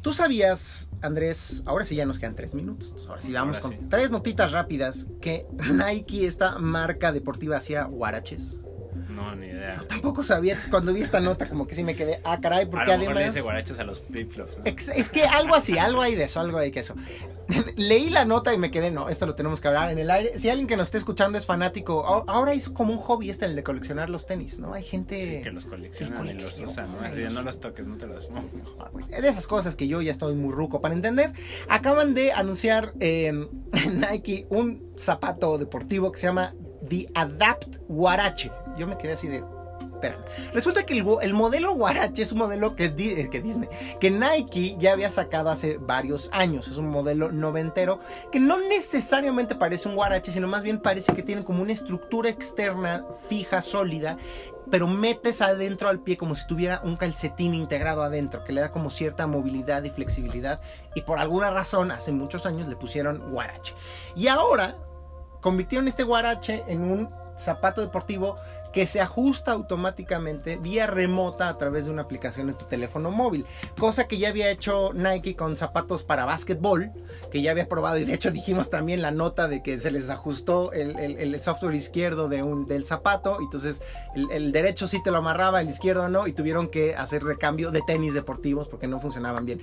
[0.00, 3.70] ¿Tú sabías, Andrés, ahora sí ya nos quedan tres minutos, ahora sí vamos Ahora con
[3.72, 3.86] sí.
[3.90, 8.56] tres notitas rápidas, que Nike, esta marca deportiva, hacía guaraches?
[9.14, 9.82] No, ni idea.
[9.88, 12.92] Tampoco sabía, cuando vi esta nota como que sí me quedé, ah caray, A porque
[12.92, 13.34] lo mejor le además...
[13.34, 16.70] dice guarachos a los flip-flops, Es que algo así, algo hay de eso, algo hay
[16.70, 16.94] que eso.
[17.76, 20.38] Leí la nota y me quedé, no, esto lo tenemos que hablar en el aire.
[20.38, 23.44] Si alguien que nos esté escuchando es fanático, a- ahora es como un hobby este
[23.44, 24.72] el de coleccionar los tenis, ¿no?
[24.74, 25.24] Hay gente...
[25.24, 27.00] Sí, que los coleccionan que y los colecciona, usan, ¿no?
[27.00, 28.28] Así de, no los toques, no te los
[29.08, 31.32] de esas cosas que yo ya estoy muy ruco para entender.
[31.68, 33.32] Acaban de anunciar eh,
[33.92, 36.54] Nike un zapato deportivo que se llama
[36.88, 38.50] The Adapt Huarache.
[38.76, 39.44] Yo me quedé así de.
[39.80, 40.18] Espera.
[40.52, 43.68] Resulta que el, modelo Huarache es un modelo que, eh, que Disney,
[44.00, 46.68] que Nike ya había sacado hace varios años.
[46.68, 51.22] Es un modelo noventero que no necesariamente parece un Huarache, sino más bien parece que
[51.22, 54.16] tiene como una estructura externa fija, sólida,
[54.70, 58.70] pero metes adentro al pie como si tuviera un calcetín integrado adentro, que le da
[58.70, 60.60] como cierta movilidad y flexibilidad.
[60.94, 63.74] Y por alguna razón, hace muchos años le pusieron guarache.
[64.14, 64.76] Y ahora
[65.40, 68.36] convirtieron este guarache en un zapato deportivo
[68.74, 73.46] que se ajusta automáticamente vía remota a través de una aplicación en tu teléfono móvil.
[73.78, 76.90] Cosa que ya había hecho Nike con zapatos para básquetbol,
[77.30, 80.10] que ya había probado y de hecho dijimos también la nota de que se les
[80.10, 83.80] ajustó el, el- el software izquierdo de un, del zapato, entonces
[84.16, 87.70] el, el derecho sí te lo amarraba, el izquierdo no, y tuvieron que hacer recambio
[87.70, 89.60] de tenis deportivos porque no funcionaban bien.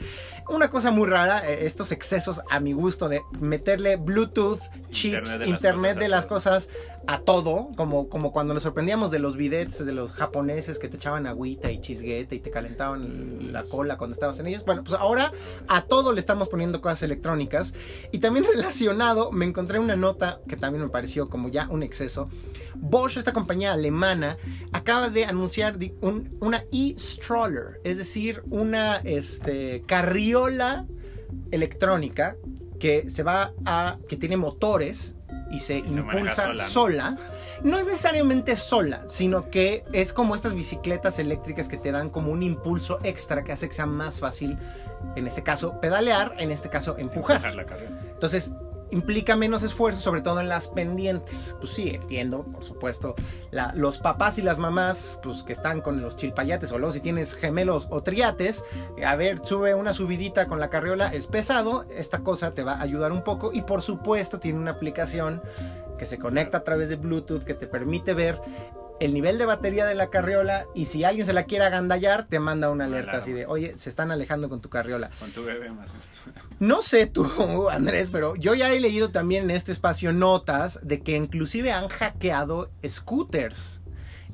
[0.50, 5.48] Una cosa muy rara, eh, estos excesos a mi gusto de meterle Bluetooth, chips, Internet
[5.48, 6.70] internet de de las cosas
[7.08, 10.98] a todo, como, como cuando nos sorprendíamos de los bidets de los japoneses que te
[10.98, 14.64] echaban agüita y chisguete y te calentaban la cola cuando estabas en ellos.
[14.66, 15.32] Bueno, pues ahora
[15.68, 17.74] a todo le estamos poniendo cosas electrónicas.
[18.12, 22.30] Y también relacionado, me encontré una nota que también me pareció como ya un exceso.
[22.76, 24.38] Bosch, esta compañía alemana,
[24.74, 30.86] acaba de anunciar un- una e-stroller, es decir, una este, carriola
[31.52, 32.36] electrónica
[32.80, 35.16] que se va a que tiene motores
[35.52, 37.18] y se, Y se maneja impulsa sola, sola,
[37.64, 37.78] ¿no?
[37.78, 42.44] es necesariamente sola, sino que es como estas bicicletas eléctricas que te dan como un
[42.44, 44.58] impulso extra que hace que sea más fácil,
[45.16, 47.38] en este caso pedalear, en este caso empujar.
[47.38, 47.92] Empujar la carrera.
[48.14, 48.54] Entonces
[48.92, 51.56] implica menos esfuerzo, sobre todo en las pendientes.
[51.60, 53.16] Pues sí, entiendo, por supuesto,
[53.74, 57.36] los papás y las mamás, pues que están con los chilpayates, o luego si tienes
[57.36, 58.64] gemelos o triates,
[59.06, 62.82] a ver, sube una subidita con la carriola, es pesado, esta cosa te va a
[62.82, 65.42] ayudar un poco y por supuesto tiene una aplicación
[65.98, 68.42] que se conecta a través de Bluetooth que te permite ver
[69.02, 72.40] el nivel de batería de la carriola y si alguien se la quiere agandallar, te
[72.40, 73.24] manda una alerta Claro.
[73.24, 75.10] así de, oye, se están alejando con tu carriola.
[75.20, 75.94] Con tu bebé más.
[76.60, 81.02] No sé tú, Andrés, pero yo ya he leído también en este espacio notas de
[81.02, 83.81] que inclusive han hackeado scooters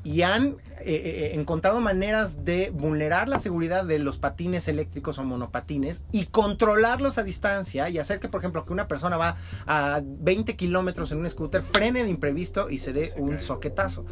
[0.08, 5.24] y han eh, eh, encontrado maneras de vulnerar la seguridad de los patines eléctricos o
[5.26, 10.00] monopatines y controlarlos a distancia y hacer que, por ejemplo, que una persona va a
[10.02, 14.06] 20 kilómetros en un scooter, frene de imprevisto y se dé un soquetazo.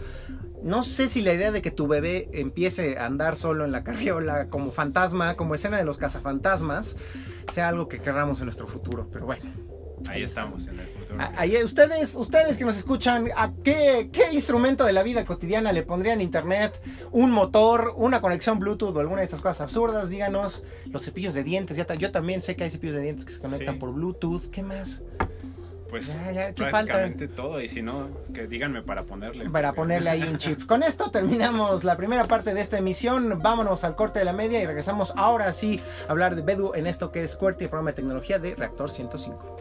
[0.62, 3.86] No sé si la idea de que tu bebé empiece a andar solo en la
[3.86, 6.98] carriola como fantasma, como escena de los cazafantasmas,
[7.54, 9.50] sea algo que querramos en nuestro futuro, pero bueno.
[10.08, 11.20] Ahí estamos en el futuro.
[11.22, 15.72] A- ahí- ustedes, ustedes que nos escuchan, ¿a qué, qué instrumento de la vida cotidiana
[15.72, 16.80] le pondrían internet?
[17.12, 17.94] ¿Un motor?
[17.98, 20.10] ¿Una conexión Bluetooth o alguna de estas cosas absurdas?
[20.10, 20.64] Díganos.
[20.86, 21.76] Los cepillos de dientes.
[21.78, 23.80] Ya yo también sé que hay cepillos de dientes que se conectan Sí.
[23.80, 24.50] por Bluetooth.
[24.52, 25.02] ¿Qué más?
[25.90, 27.62] Pues Ya, ya, ¿qué prácticamente todo.
[27.62, 29.50] Y si no, que díganme para ponerle.
[29.50, 30.66] Para ponerle ahí un chip.
[30.66, 33.40] Con esto terminamos la primera parte de esta emisión.
[33.42, 36.88] Vámonos al corte de la media y regresamos ahora sí a hablar de Bedu en
[36.88, 39.56] esto que es QWERTY, el programa de tecnología de Reactor 105.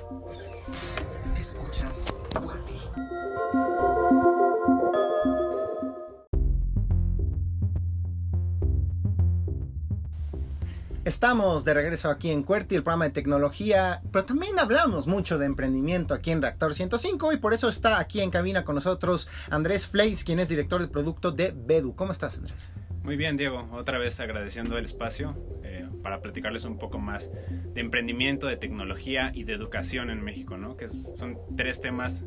[11.05, 15.45] Estamos de regreso aquí en QWERTY, el programa de tecnología, pero también hablamos mucho de
[15.45, 19.87] emprendimiento aquí en Reactor 105 y por eso está aquí en cabina con nosotros Andrés
[19.87, 21.95] Fleis, quien es director de producto de Bedu.
[21.95, 22.71] ¿Cómo estás, Andrés?
[23.03, 23.69] Muy bien, Diego.
[23.73, 29.31] Otra vez agradeciendo el espacio eh, para platicarles un poco más de emprendimiento, de tecnología
[29.35, 30.79] y de educación en México, ¿no?
[30.79, 32.25] Que son tres temas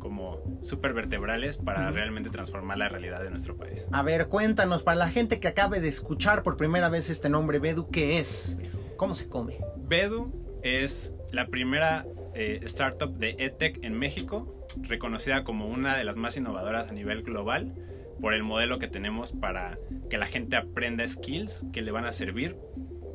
[0.00, 3.86] como súper vertebrales para realmente transformar la realidad de nuestro país.
[3.92, 7.60] A ver, cuéntanos, para la gente que acabe de escuchar por primera vez este nombre
[7.60, 8.58] Bedu, ¿qué es?
[8.96, 9.58] ¿Cómo se come?
[9.76, 10.32] Bedu
[10.62, 16.36] es la primera eh, startup de EdTech en México, reconocida como una de las más
[16.36, 17.74] innovadoras a nivel global
[18.20, 22.12] por el modelo que tenemos para que la gente aprenda skills que le van a
[22.12, 22.56] servir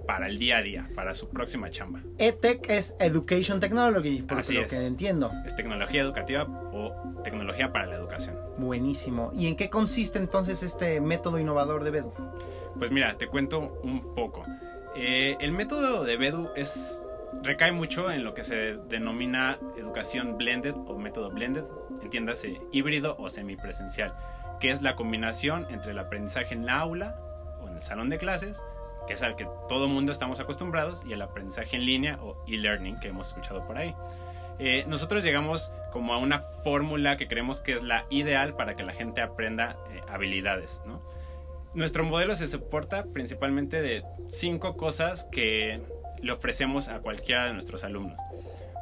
[0.06, 2.02] para el día a día, para su próxima chamba.
[2.18, 4.68] EdTech es Education Technology, por Así lo es.
[4.72, 5.32] que entiendo.
[5.46, 8.38] Es tecnología educativa o tecnología para la educación.
[8.58, 9.32] Buenísimo.
[9.34, 12.14] ¿Y en qué consiste entonces este método innovador de Bedu?
[12.78, 14.46] Pues mira, te cuento un poco.
[14.96, 17.02] Eh, el método de Bedu es
[17.42, 21.64] recae mucho en lo que se denomina educación blended o método blended,
[22.02, 24.16] entiéndase híbrido o semipresencial,
[24.60, 27.18] que es la combinación entre el aprendizaje en la aula
[27.62, 28.62] o en el salón de clases,
[29.08, 33.00] que es al que todo mundo estamos acostumbrados, y el aprendizaje en línea o e-learning
[33.00, 33.96] que hemos escuchado por ahí.
[34.60, 38.84] Eh, nosotros llegamos como a una fórmula que creemos que es la ideal para que
[38.84, 41.02] la gente aprenda eh, habilidades, ¿no?
[41.74, 45.82] Nuestro modelo se soporta principalmente de cinco cosas que
[46.22, 48.18] le ofrecemos a cualquiera de nuestros alumnos.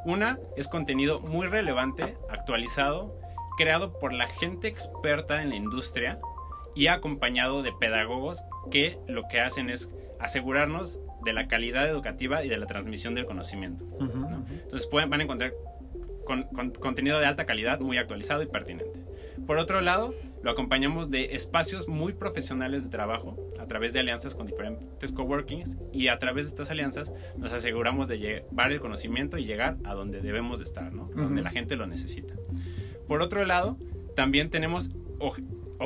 [0.04, 3.18] Una es contenido muy relevante, actualizado,
[3.56, 6.20] creado por la gente experta en la industria
[6.76, 12.48] y acompañado de pedagogos que lo que hacen es asegurarnos de la calidad educativa y
[12.48, 13.84] de la transmisión del conocimiento.
[13.98, 14.44] ¿no?
[14.50, 15.52] Entonces pueden, van a encontrar
[16.24, 19.02] con- con- contenido de alta calidad, muy actualizado y pertinente.
[19.46, 24.34] Por otro lado, lo acompañamos de espacios muy profesionales de trabajo a través de alianzas
[24.34, 29.36] con diferentes coworkings y a través de estas alianzas nos aseguramos de llevar el conocimiento
[29.38, 31.10] y llegar a donde debemos de estar, ¿no?
[31.14, 31.44] donde Ujú.
[31.44, 32.34] la gente lo necesita.
[33.08, 33.76] Por otro lado,
[34.16, 34.92] también tenemos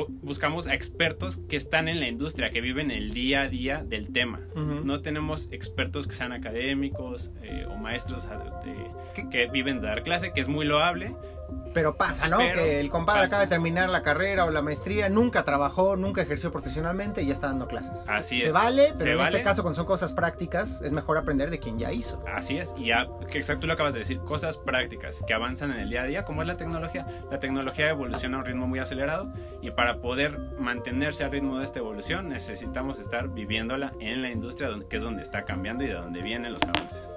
[0.09, 4.13] buscamos a expertos que están en la industria, que viven el día a día del
[4.13, 4.41] tema.
[4.85, 9.29] No tenemos expertos que sean académicos eh, o maestros a- de- ¿Qué?
[9.31, 11.15] que viven de dar clase, que es muy loable.
[11.75, 12.39] Pero pasa, ¿no?
[12.39, 13.27] Pero que el compadre pasa.
[13.27, 17.35] acaba de terminar la carrera o la maestría, nunca trabajó, nunca ejerció profesionalmente y ya
[17.35, 18.03] está dando clases.
[18.07, 18.53] Así Se es.
[18.53, 19.37] vale, pero Se en vale.
[19.39, 22.23] este caso, cuando son cosas prácticas, es mejor aprender de quien ya hizo.
[22.35, 25.91] Así es, y ya, exacto lo acabas de decir, cosas prácticas que avanzan en el
[25.91, 27.07] día a día, como es la tecnología.
[27.31, 29.29] La tecnología evoluciona a un ritmo muy acelerado
[29.61, 34.71] y para poder mantenerse al ritmo de esta evolución necesitamos estar viviéndola en la industria,
[34.89, 37.11] que es donde está cambiando y de donde vienen los avances.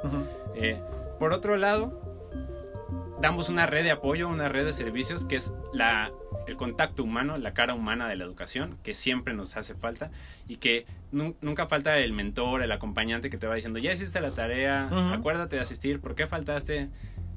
[0.55, 0.81] Eh,
[1.19, 1.99] por otro lado,
[3.21, 6.11] damos una red de apoyo, una red de servicios que es la,
[6.47, 10.11] el contacto humano, la cara humana de la educación, que siempre nos hace falta
[10.47, 14.19] y que nu- nunca falta el mentor, el acompañante que te va diciendo, ya hiciste
[14.21, 16.89] la tarea, acuérdate de asistir, ¿por qué faltaste?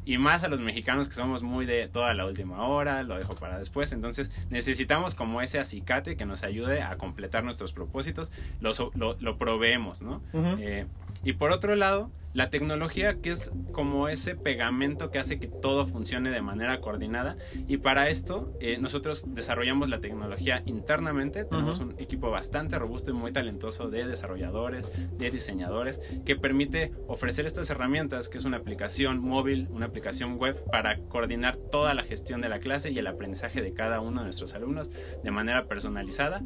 [0.07, 3.35] Y más a los mexicanos que somos muy de toda la última hora, lo dejo
[3.37, 3.90] para después.
[3.92, 8.31] Entonces necesitamos como ese acicate que nos ayude a completar nuestros propósitos.
[8.61, 10.20] Lo, lo, lo proveemos, ¿no?
[10.61, 10.87] Eh,
[11.24, 15.87] y por otro lado, la tecnología que es como ese pegamento que hace que todo
[15.87, 17.37] funcione de manera coordinada.
[17.68, 21.44] Y para esto eh, nosotros desarrollamos la tecnología internamente.
[21.44, 24.84] Tenemos un equipo bastante robusto y muy talentoso de desarrolladores,
[25.16, 30.60] de diseñadores, que permite ofrecer estas herramientas, que es una aplicación móvil, una aplicación web,
[30.72, 34.24] para coordinar toda la gestión de la clase y el aprendizaje de cada uno de
[34.24, 34.90] nuestros alumnos
[35.22, 36.42] de manera personalizada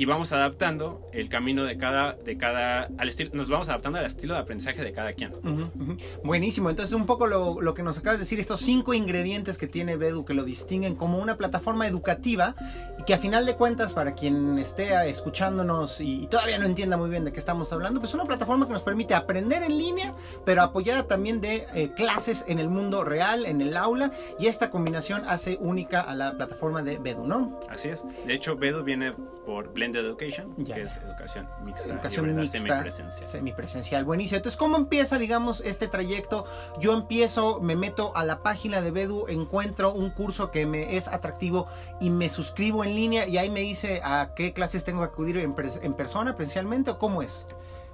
[0.00, 4.06] y vamos adaptando el camino de cada, de cada, al estilo, nos vamos adaptando al
[4.06, 5.34] estilo de aprendizaje de cada quien.
[5.34, 5.96] Ujú, ujú.
[6.24, 9.66] Buenísimo, entonces un poco lo, lo que nos acabas de decir, estos cinco ingredientes que
[9.66, 12.54] tiene Bedu que lo distinguen como una plataforma educativa
[12.98, 17.10] y que a final de cuentas para quien esté escuchándonos y todavía no entienda muy
[17.10, 20.14] bien de qué estamos hablando, pues una plataforma que nos permite aprender en línea,
[20.46, 24.70] pero apoyada también de eh, clases en el mundo real, en el aula y esta
[24.70, 27.60] combinación hace única a la plataforma de Bedu, ¿no?
[27.68, 28.06] Así es.
[28.26, 29.12] De hecho, Bedu viene
[29.44, 30.74] por Blended Education, Ya.
[30.76, 32.58] que es educación mixta, Educación mixta.
[32.58, 33.28] semipresencial.
[33.30, 34.36] Semipresencial, buenísimo.
[34.36, 36.44] Entonces, ¿cómo empieza, digamos, este trayecto?
[36.78, 41.08] Yo empiezo, me meto a la página de Bedu, encuentro un curso que me es
[41.08, 41.66] atractivo
[42.00, 45.38] y me suscribo en línea y ahí me dice a qué clases tengo que acudir
[45.38, 47.46] en persona, presencialmente o cómo es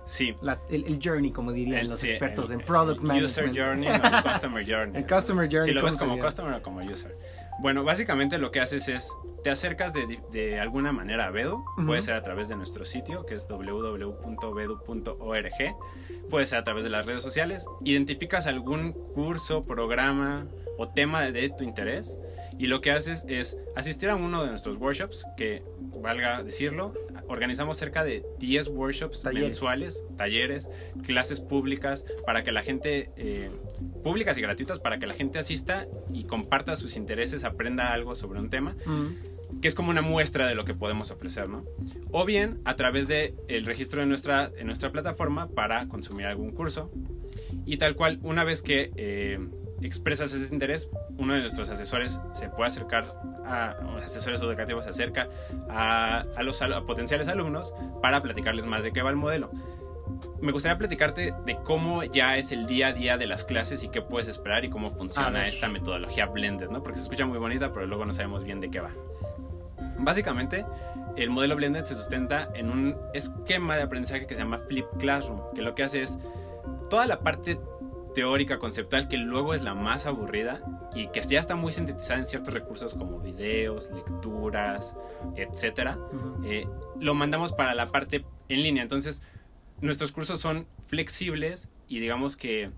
[0.06, 0.34] Sí.
[0.40, 3.24] La- el, el journey, como dirían El- los sí, expertos el- en product el management.
[3.30, 4.96] User journey, no, el customer journey.
[5.02, 5.66] El customer journey.
[5.66, 6.24] Si lo ¿cómo ves como sería?
[6.24, 7.16] customer o como user.
[7.58, 9.10] Bueno, básicamente lo que haces es,
[9.42, 11.86] te acercas de, de alguna manera a Bedu, Ujú.
[11.86, 13.48] puede ser a través de nuestro sitio, que es
[14.46, 15.76] www.bedu.org,
[16.30, 20.46] puede ser a través de las redes sociales, identificas algún curso, programa
[20.78, 22.18] o tema de tu interés
[22.58, 26.92] y lo que haces es asistir a uno de nuestros workshops, que valga decirlo,
[27.28, 29.44] organizamos cerca de 10 workshops Talleres.
[29.44, 30.70] mensuales, talleres,
[31.04, 33.50] clases públicas, para que la gente, eh,
[34.02, 38.40] públicas y gratuitas, para que la gente asista y comparta sus intereses, aprenda algo sobre
[38.40, 38.76] un tema
[39.60, 41.64] que es como una muestra de lo que podemos ofrecer, ¿no?
[42.10, 46.50] O bien a través del el registro de nuestra, en nuestra plataforma para consumir algún
[46.50, 46.90] curso.
[47.64, 49.38] Y tal cual, una vez que eh,
[49.82, 55.28] expresas ese interés, uno de nuestros asesores se puede acercar a, asesores educativos se acerca
[55.68, 59.50] a, a los a potenciales alumnos para platicarles más de qué va el modelo.
[60.40, 63.88] Me gustaría platicarte de cómo ya es el día a día de las clases y
[63.88, 66.82] qué puedes esperar y cómo funciona esta metodología blended, ¿no?
[66.82, 68.90] Porque se escucha muy bonita, pero luego no sabemos bien de qué va.
[69.98, 70.64] Básicamente,
[71.16, 75.40] el modelo blended se sustenta en un esquema de aprendizaje que se llama Flip Classroom,
[75.54, 76.18] que lo que hace es
[76.90, 77.58] toda la parte
[78.16, 80.62] teórica, conceptual, que luego es la más aburrida
[80.94, 84.96] y que ya está muy sintetizada en ciertos recursos como videos, lecturas,
[85.36, 85.98] etcétera,
[86.46, 86.66] eh,
[86.98, 88.82] lo mandamos para la parte en línea.
[88.82, 89.20] Entonces,
[89.82, 92.70] nuestros cursos son flexibles y digamos que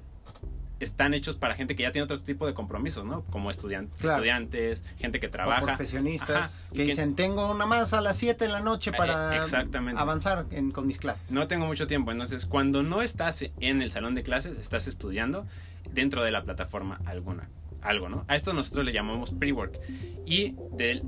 [0.80, 3.22] están hechos para gente que ya tiene otro tipo de compromisos, ¿no?
[3.30, 4.16] Como estudian- Claro.
[4.18, 5.62] estudiantes, gente que O trabaja.
[5.64, 8.94] profesionistas Ajá, que que- dicen, tengo una más a las 7 de la noche Eh,
[8.96, 10.00] para exactamente.
[10.00, 11.30] avanzar en- con mis clases.
[11.32, 15.46] No tengo mucho tiempo, entonces cuando no estás en el salón de clases, estás estudiando
[15.92, 17.48] dentro de la plataforma alguna,
[17.82, 18.24] algo, ¿no?
[18.28, 19.78] A esto nosotros le llamamos pre-work
[20.26, 20.54] y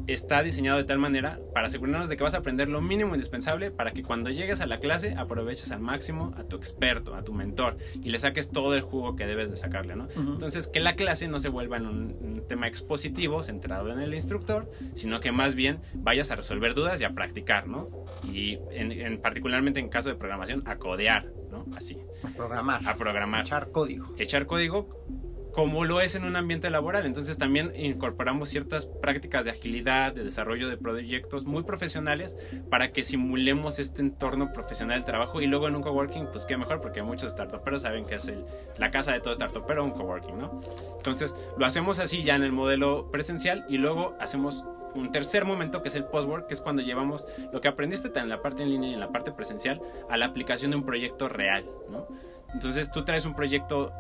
[0.07, 3.71] está diseñado de tal manera para asegurarnos de que vas a aprender lo mínimo indispensable
[3.71, 7.33] para que cuando llegues a la clase aproveches al máximo a tu experto, a tu
[7.35, 10.09] mentor y le saques todo el jugo que debes de sacarle, ¿no?
[10.17, 14.15] Entonces, que la clase no se vuelva en un, un tema expositivo centrado en el
[14.15, 17.89] instructor, sino que más bien vayas a resolver dudas y a practicar, ¿no?
[18.25, 21.67] Y en, en- particularmente en caso de programación, a codear, ¿no?
[21.77, 24.15] Así, A programar, a programar, echar código.
[24.19, 25.05] echar código
[25.53, 27.07] como lo es en un ambiente laboral.
[27.07, 32.37] Entonces también incorporamos ciertas prácticas de agilidad, de desarrollo de proyectos muy profesionales
[32.71, 36.57] para que simulemos este entorno profesional del trabajo y luego en un coworking, pues qué
[36.57, 38.45] mejor porque muchos startuperos saben que es el-
[38.79, 40.61] la casa de todo startupero un coworking, ¿no?
[40.97, 45.83] Entonces lo hacemos así ya en el modelo presencial y luego hacemos un tercer momento
[45.83, 48.63] que es el postwork, que es cuando llevamos lo que aprendiste tan en la parte
[48.65, 52.09] en línea y en la parte presencial a la aplicación de un proyecto real, ¿no?
[52.53, 53.93] Entonces tú traes un proyecto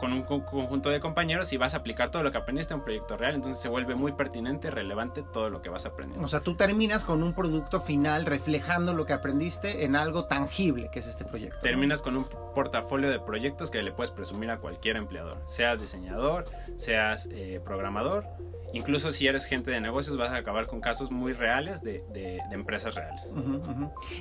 [0.00, 2.76] con un co- conjunto de compañeros y vas a aplicar todo lo que aprendiste a
[2.78, 6.24] un proyecto real, entonces se vuelve muy pertinente, relevante todo lo que vas aprendiendo.
[6.24, 10.88] O sea, tú terminas con un producto final reflejando lo que aprendiste en algo tangible,
[10.92, 11.56] que es este proyecto.
[11.56, 11.62] ¿no?
[11.62, 16.46] Terminas con un portafolio de proyectos que le puedes presumir a cualquier empleador, seas diseñador,
[16.76, 18.24] seas eh, programador,
[18.72, 22.38] incluso si eres gente de negocios vas a acabar con casos muy reales de, de-
[22.48, 23.22] de empresas reales.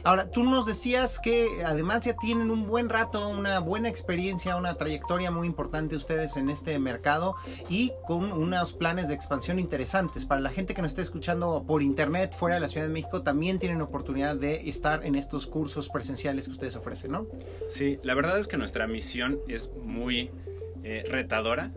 [0.03, 4.75] Ahora, tú nos decías que además ya tienen un buen rato, una buena experiencia, una
[4.75, 7.35] trayectoria muy importante ustedes en este mercado
[7.69, 10.25] y con unos planes de expansión interesantes.
[10.25, 13.21] Para la gente que nos está escuchando por internet fuera de la Ciudad de México,
[13.21, 17.27] también tienen oportunidad de estar en estos cursos presenciales que ustedes ofrecen, ¿no?
[17.67, 20.31] Sí, la verdad es que nuestra misión es muy
[20.83, 21.71] eh, retadora.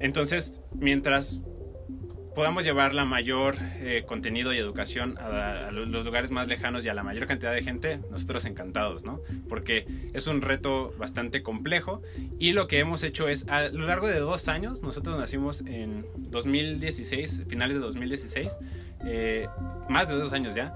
[0.00, 1.40] Entonces, mientras
[2.34, 6.84] podamos llevar la mayor eh, contenido y educación a, a lo- los lugares más lejanos
[6.84, 9.20] y a la mayor cantidad de gente, nosotros encantados, ¿no?
[9.48, 12.02] Porque es un reto bastante complejo
[12.40, 16.06] y lo que hemos hecho es, a lo largo de dos años, nosotros nacimos en
[16.16, 18.56] 2016, finales de 2016,
[19.04, 19.46] eh,
[19.88, 20.72] más de dos años ya,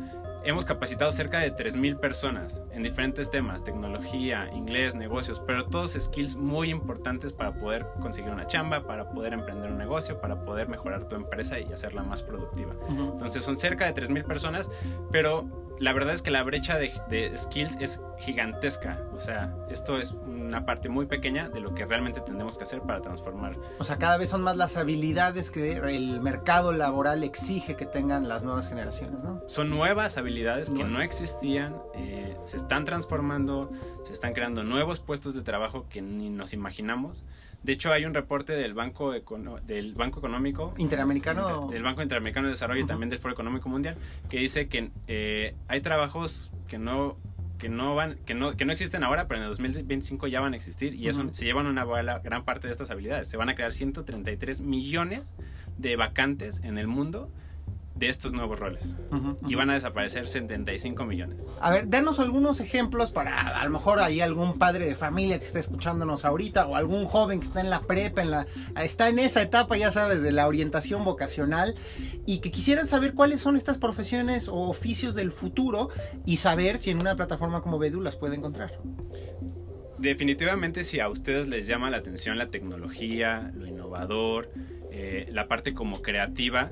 [0.49, 6.37] hemos capacitado cerca de 3.000 personas en diferentes temas, tecnología, inglés, negocios, pero todos skills
[6.37, 11.07] muy importantes para poder conseguir una chamba, para poder emprender un negocio, para poder mejorar
[11.07, 12.73] tu empresa y hacerla más productiva.
[12.89, 14.71] Entonces son cerca de 3.000 personas,
[15.13, 19.01] pero la verdad es que la brecha de, de skills es gigantesca.
[19.15, 22.81] O sea, esto es una parte muy pequeña de lo que realmente tenemos que hacer
[22.83, 23.57] para transformar.
[23.79, 28.29] O sea, cada vez son más las habilidades que el mercado laboral exige que tengan
[28.29, 29.43] las nuevas generaciones, ¿no?
[29.47, 31.07] Son nuevas habilidades que no Nuevas.
[31.07, 33.71] existían, eh, se están transformando,
[34.05, 37.25] se están creando nuevos puestos de trabajo que ni nos imaginamos.
[37.63, 41.63] De hecho, hay un reporte del Banco, Econo- del banco Económico Interamericano.
[41.65, 43.97] Inter- del Banco Interamericano de Desarrollo y también del Foro Económico Mundial
[44.31, 47.17] que dice que eh, hay trabajos que no
[47.59, 50.53] que no van que no que no existen ahora pero en el 2025 ya van
[50.55, 51.85] a existir y eso se llevan una
[52.23, 53.27] gran parte de estas habilidades.
[53.27, 55.35] Se van a crear 133 millones
[55.77, 57.31] de vacantes en el mundo
[57.99, 58.95] de estos nuevos roles.
[59.47, 61.45] Y van a desaparecer 75 millones.
[61.61, 65.47] A ver, danos algunos ejemplos para a lo mejor hay algún padre de familia que
[65.47, 68.47] está escuchándonos ahorita o algún joven que está en la prepa, en la,
[68.77, 71.75] está en esa etapa, ya sabes, de la orientación vocacional
[72.27, 75.91] y que quisieran saber cuáles son estas profesiones o oficios del futuro
[76.25, 78.79] y saber si en una plataforma como Bedu las puede encontrar.
[79.99, 84.51] Definitivamente si a ustedes les llama la atención la tecnología, lo innovador,
[84.93, 86.71] eh, la parte como creativa,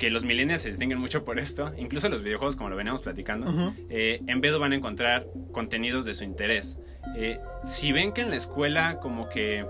[0.00, 3.74] que los millennials se distinguen mucho por esto, incluso los videojuegos como lo veníamos platicando,
[3.90, 6.78] eh, en Bedu van a encontrar contenidos de su interés.
[7.16, 9.64] Eh, si ven que en la escuela como que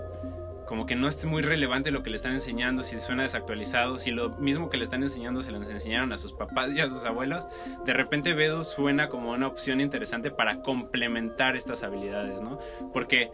[0.65, 4.09] como que no es muy relevante lo que le están enseñando, si suena desactualizado, si
[4.09, 7.03] lo mismo que le están enseñando se les enseñaron a sus papás y a sus
[7.03, 7.45] abuelos,
[7.85, 12.57] de repente Bedu suena como una opción interesante para complementar estas habilidades, ¿no?
[12.93, 13.31] Porque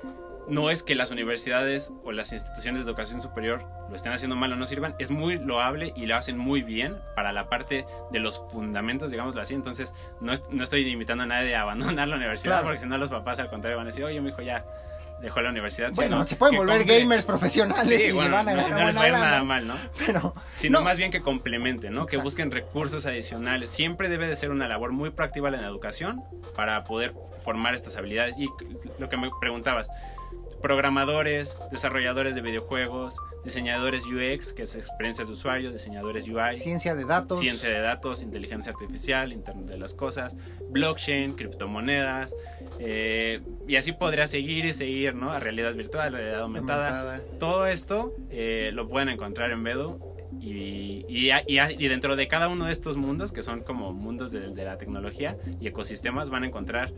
[0.48, 4.52] no es que las universidades o las instituciones de educación superior lo estén haciendo mal
[4.54, 8.20] o no sirvan, es muy loable y lo hacen muy bien para la parte de
[8.20, 9.56] los fundamentos, digámoslo así.
[9.56, 12.66] Entonces, no, es- no estoy invitando a nadie a abandonar la universidad, Claro.
[12.68, 14.66] porque si no, los papás al contrario van a decir, oye, mi hijo ya
[15.22, 15.92] dejó la universidad.
[15.96, 18.86] Bueno, se pueden volver compre- gamers profesionales Sí, y bueno, van a no, ganar no
[18.88, 19.76] les va a ir nada mal, ¿no?
[20.06, 22.06] Pero Sino no, más bien que complementen, ¿no?
[22.06, 23.70] Que busquen recursos adicionales.
[23.70, 26.24] Siempre debe de ser una labor muy proactiva en la educación
[26.56, 27.14] para poder
[27.44, 28.38] formar estas habilidades.
[28.38, 28.48] Y
[29.00, 29.90] lo que me preguntabas,
[30.72, 33.16] programadores, desarrolladores de videojuegos,
[33.46, 37.40] diseñadores UX, que es experiencias de usuario, diseñadores UI, ciencia de datos.
[37.40, 40.36] ciencia de datos, inteligencia artificial, Internet de las Cosas,
[40.70, 42.36] blockchain, criptomonedas,
[42.80, 45.32] eh, y así podría seguir y seguir, ¿no?
[45.32, 47.14] A realidad virtual, realidad aumentada.
[47.14, 47.40] aumentada.
[47.40, 50.18] Todo esto eh, lo pueden encontrar en Bedu.
[50.42, 54.32] Y, y, y- y dentro de cada uno de estos mundos, que son como mundos
[54.32, 56.92] de, de la tecnología y ecosistemas, van a encontrar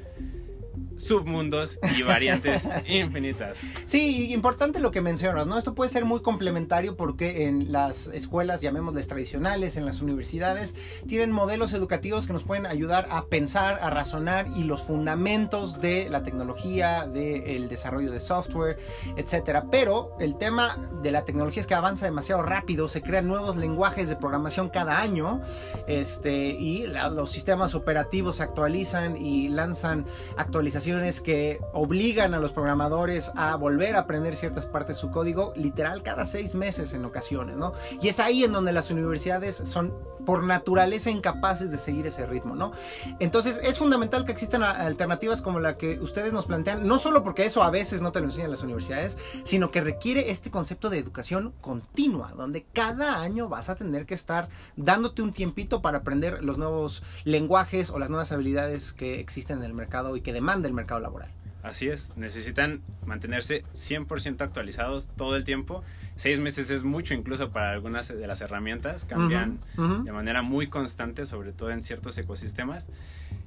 [1.00, 3.62] submundos y variantes infinitas.
[3.86, 5.58] Sí, importante lo que mencionas, ¿no?
[5.58, 10.76] Esto puede ser muy complementario porque en las escuelas, llamémosles tradicionales, en las universidades,
[11.08, 16.10] tienen modelos educativos que nos pueden ayudar a pensar, a razonar y los fundamentos de
[16.10, 18.78] la tecnología, del desarrollo de software,
[19.16, 19.66] etcétera.
[19.72, 24.10] Pero el tema de la tecnología es que avanza demasiado rápido, se crean nuevos lenguajes
[24.10, 25.42] de programación cada año,
[25.88, 30.06] este, y la- los sistemas operativos se actualizan y lanzan
[30.38, 30.89] actualizaciones
[31.24, 36.02] que obligan a los programadores a volver a aprender ciertas partes de su código, literal
[36.02, 37.74] cada seis meses en ocasiones, ¿no?
[38.02, 39.94] Y es ahí en donde las universidades son
[40.26, 42.72] por naturaleza incapaces de seguir ese ritmo, ¿no?
[43.20, 47.46] Entonces es fundamental que existan alternativas como la que ustedes nos plantean, no solo porque
[47.46, 50.98] eso a veces no te lo enseñan las universidades, sino que requiere este concepto de
[50.98, 56.44] educación continua, donde cada año vas a tener que estar dándote un tiempito para aprender
[56.44, 60.68] los nuevos lenguajes o las nuevas habilidades que existen en el mercado y que demanda
[60.68, 61.30] el mercado laboral.
[61.62, 65.84] Así es, necesitan mantenerse 100% actualizados todo el tiempo.
[66.16, 69.60] Seis meses es mucho incluso para algunas de las herramientas, cambian
[70.06, 72.90] de manera muy constante, sobre todo en ciertos ecosistemas.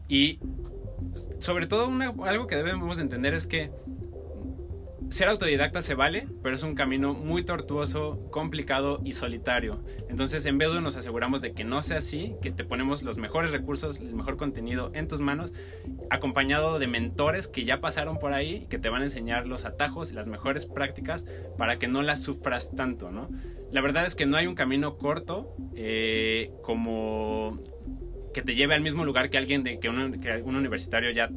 [0.08, 0.40] Y
[1.40, 3.70] sobre todo una- algo que debemos de entender es que
[5.12, 9.84] ser autodidacta se vale, pero es un camino muy tortuoso, complicado y solitario.
[10.08, 13.50] Entonces en Bedu nos aseguramos de que no sea así, que te ponemos los mejores
[13.50, 15.52] recursos, el mejor contenido en tus manos,
[16.10, 20.10] acompañado de mentores que ya pasaron por ahí, que te van a enseñar los atajos
[20.10, 21.26] y las mejores prácticas
[21.58, 23.28] para que no las sufras tanto, ¿no?
[23.70, 27.58] La verdad es que no hay un camino corto eh, como
[28.34, 31.30] que te lleve al mismo lugar que alguien de que un, que un universitario ya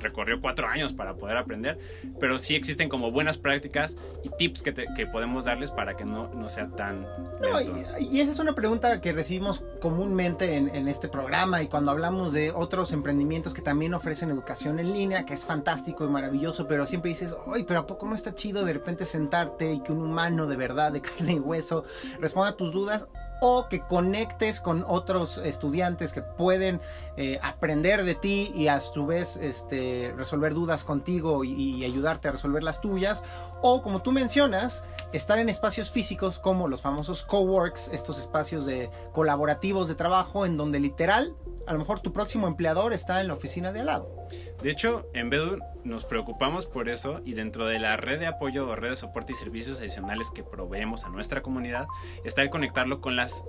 [0.00, 1.78] recorrió cuatro años para poder aprender,
[2.18, 6.04] pero sí existen como buenas prácticas y tips que, te- que podemos darles para que
[6.04, 7.02] no, no sea tan
[7.40, 11.68] No, y, y esa es una pregunta que recibimos comúnmente en, en este programa y
[11.68, 16.08] cuando hablamos de otros emprendimientos que también ofrecen educación en línea, que es fantástico y
[16.08, 19.80] maravilloso, pero siempre dices, ay, pero ¿a poco no está chido de repente sentarte y
[19.82, 21.84] que un humano de verdad, de carne y hueso,
[22.20, 23.08] responda a tus dudas?
[23.40, 26.80] O que conectes con otros estudiantes que pueden
[27.16, 32.28] eh, aprender de ti y a su vez este, resolver dudas contigo y, y ayudarte
[32.28, 33.22] a resolver las tuyas.
[33.62, 34.82] O como tú mencionas,
[35.12, 40.56] estar en espacios físicos como los famosos coworks, estos espacios de colaborativos de trabajo en
[40.56, 41.34] donde literal
[41.66, 44.26] a lo mejor tu próximo empleador está en la oficina de al lado.
[44.62, 48.66] De hecho, en Bedu nos preocupamos por eso y dentro de la red de apoyo
[48.66, 51.86] o red de soporte y servicios adicionales que proveemos a nuestra comunidad
[52.24, 53.44] está el conectarlo con las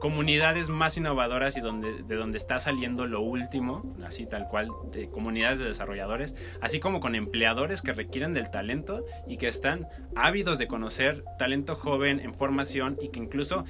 [0.00, 5.08] comunidades más innovadoras y donde, de donde está saliendo lo último, así tal cual, de
[5.10, 9.86] comunidades de desarrolladores, así como con empleadores que requieren del talento y que están
[10.16, 13.64] ávidos de conocer talento joven en formación y que incluso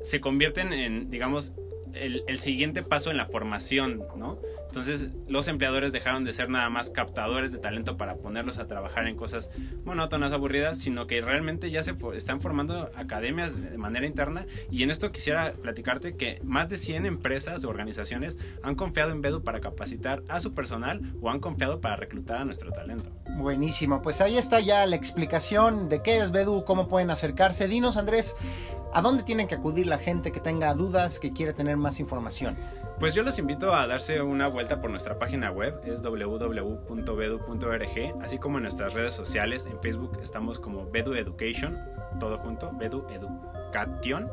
[0.00, 1.54] se convierten en, digamos,
[1.92, 4.38] el, el siguiente paso en la formación, ¿no?
[4.74, 9.06] Entonces los empleadores dejaron de ser nada más captadores de talento para ponerlos a trabajar
[9.06, 9.52] en cosas
[9.84, 14.90] monótonas, aburridas, sino que realmente ya se están formando academias de manera interna y en
[14.90, 19.60] esto quisiera platicarte que más de 100 empresas o organizaciones han confiado en Bedu para
[19.60, 23.12] capacitar a su personal o han confiado para reclutar a nuestro talento.
[23.36, 27.68] Buenísimo, pues ahí está ya la explicación de qué es Bedu, cómo pueden acercarse.
[27.68, 28.34] Dinos Andrés,
[28.92, 32.56] ¿a dónde tienen que acudir la gente que tenga dudas, que quiere tener más información?
[32.98, 36.62] Pues yo los invito a darse una vuelta por nuestra página web, es www.bedu.org,
[38.22, 41.76] así como en nuestras redes sociales, en Facebook estamos como Bedu Education,
[42.20, 44.30] todo junto, Bedu Education.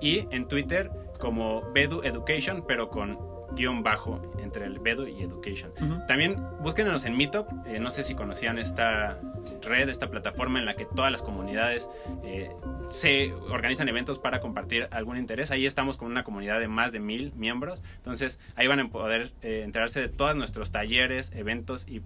[0.00, 0.90] Y en Twitter
[1.20, 3.16] como Bedu Education, pero con
[3.54, 5.72] guion bajo entre el Bedu y Education.
[6.06, 7.46] También búsquenos en Meetup.
[7.66, 9.18] eh, no sé si conocían esta
[9.62, 11.90] red, esta plataforma en la que todas las comunidades
[12.24, 12.50] eh,
[12.88, 15.50] se organizan eventos para compartir algún interés.
[15.50, 17.82] Ahí estamos con una comunidad de más de mil miembros.
[17.96, 22.02] Entonces ahí van a poder eh, enterarse de todos nuestros talleres, eventos y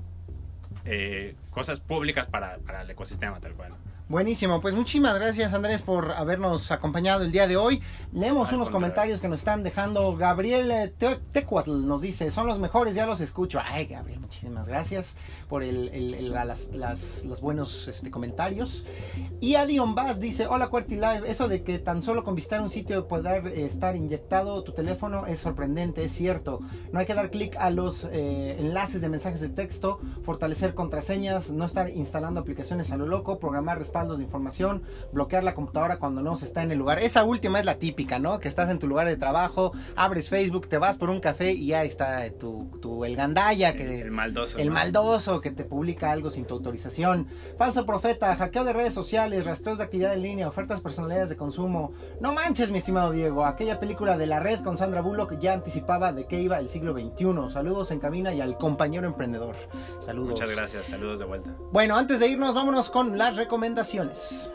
[0.84, 3.72] eh, cosas públicas para, para el ecosistema tal cual.
[4.08, 7.82] Buenísimo, pues muchísimas gracias Andrés por habernos acompañado el día de hoy.
[8.12, 10.14] Leemos unos comentarios que nos están dejando.
[10.16, 13.58] Gabriel eh, Te- Tecuatl nos dice, son los mejores, ya los escucho.
[13.60, 15.16] Ay, Gabriel, muchísimas gracias
[15.48, 18.84] por el, el- el- la- las, las- los buenos este, comentarios.
[19.40, 22.70] Y Adion Bass dice, hola QWERTY Live, eso de que tan solo con visitar un
[22.70, 26.60] sitio poder eh, estar inyectado tu teléfono es sorprendente, es cierto.
[26.92, 31.50] No hay que dar clic a los eh, enlaces de mensajes de texto, fortalecer contraseñas,
[31.50, 34.82] no estar instalando aplicaciones a lo loco, programar respaldos de información,
[35.12, 36.98] bloquear la computadora cuando no se está en el lugar.
[36.98, 38.38] Esa última es la típica, ¿no?
[38.40, 41.68] Que estás en tu lugar de trabajo, abres Facebook, te vas por un café y
[41.68, 44.58] ya está tu, tu el gandaya El, que el maldoso.
[44.58, 44.74] el ¿no?
[44.74, 47.28] maldoso que te publica algo sin tu autorización.
[47.56, 51.92] Falso profeta, hackeo de redes sociales, rastreos de actividad en línea, ofertas personalidades de consumo.
[52.20, 56.12] No manches, mi estimado Diego, aquella película de la red con Sandra Bullock ya anticipaba
[56.12, 57.50] de qué iba el siglo XXI.
[57.50, 59.56] Saludos en cabina y al compañero emprendedor.
[60.04, 60.30] Saludos.
[60.30, 61.54] Muchas gracias, saludos de vuelta.
[61.72, 64.50] Bueno, antes de irnos, vámonos con las recomendaciones felicitaciones.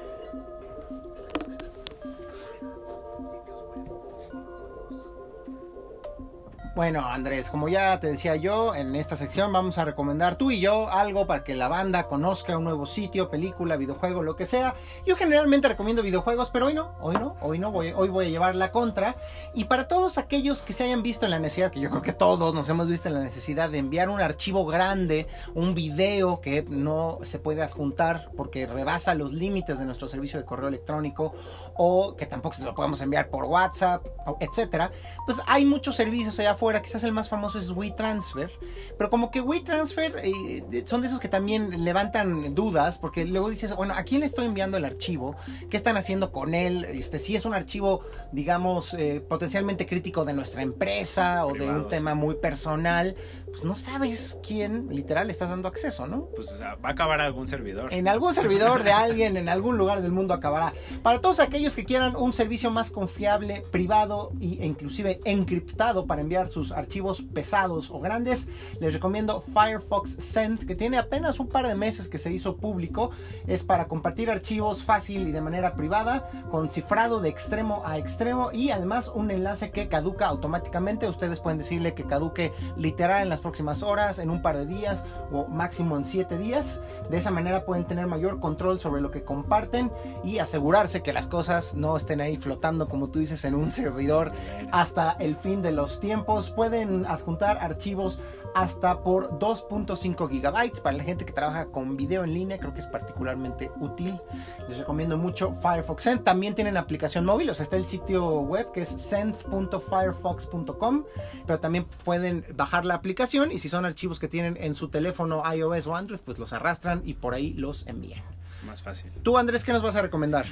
[6.74, 10.62] Bueno, Andrés, como ya te decía yo, en esta sección vamos a recomendar tú y
[10.62, 14.74] yo algo para que la banda conozca un nuevo sitio, película, videojuego, lo que sea.
[15.06, 18.30] Yo generalmente recomiendo videojuegos, pero hoy no, hoy no, hoy no, voy, hoy voy a
[18.30, 19.18] llevar la contra.
[19.54, 22.14] Y para todos aquellos que se hayan visto en la necesidad, que yo creo que
[22.14, 26.64] todos nos hemos visto en la necesidad de enviar un archivo grande, un video que
[26.70, 31.34] no se puede adjuntar porque rebasa los límites de nuestro servicio de correo electrónico
[31.76, 34.06] o que tampoco se lo podemos enviar por WhatsApp,
[34.40, 34.90] etcétera,
[35.26, 38.52] pues hay muchos servicios allá afuera, quizás el más famoso es WeTransfer,
[38.96, 43.76] pero como que WeTransfer eh, son de esos que también levantan dudas, porque luego dices,
[43.76, 45.36] bueno, ¿a quién le estoy enviando el archivo?
[45.72, 46.86] ¿Qué están haciendo con él?
[46.86, 48.02] Este, si es un archivo,
[48.32, 53.16] digamos, eh, potencialmente crítico de nuestra empresa o de un tema muy personal,
[53.52, 56.28] pues no sabes quién literal le estás dando acceso, ¿no?
[56.36, 57.92] Pues o sea, va a acabar algún servidor.
[57.92, 60.74] En algún servidor de alguien, en algún lugar del mundo acabará.
[61.02, 66.51] Para todos aquellos que quieran un servicio más confiable, privado e inclusive encriptado para enviar
[66.52, 68.48] sus archivos pesados o grandes,
[68.80, 73.12] les recomiendo Firefox Send, que tiene apenas un par de meses que se hizo público.
[73.48, 78.52] Es para compartir archivos fácil y de manera privada, con cifrado de extremo a extremo
[78.52, 81.08] y además un enlace que caduca automáticamente.
[81.08, 85.06] Ustedes pueden decirle que caduque literal en las próximas horas, en un par de días
[85.32, 86.82] o máximo en siete días.
[87.10, 89.92] De esa manera pueden tener mayor control sobre lo que comparten
[90.24, 94.32] y asegurarse que las cosas no estén ahí flotando, como tú dices, en un servidor
[94.72, 96.41] hasta el fin de los tiempos.
[96.50, 98.20] Pueden adjuntar archivos
[98.54, 102.82] hasta por 2.5 gigabytes para la gente que trabaja con video en línea creo que
[102.82, 104.20] es particularmente útil
[104.68, 108.72] les recomiendo mucho Firefox Send también tienen aplicación móvil o sea está el sitio web
[108.74, 111.04] que es send.firefox.com
[111.46, 115.44] pero también pueden bajar la aplicación y si son archivos que tienen en su teléfono
[115.54, 118.24] iOS o Android pues los arrastran y por ahí los envían
[118.66, 119.12] Más fácil.
[119.24, 120.46] tú Andrés ¿qué nos vas a recomendar?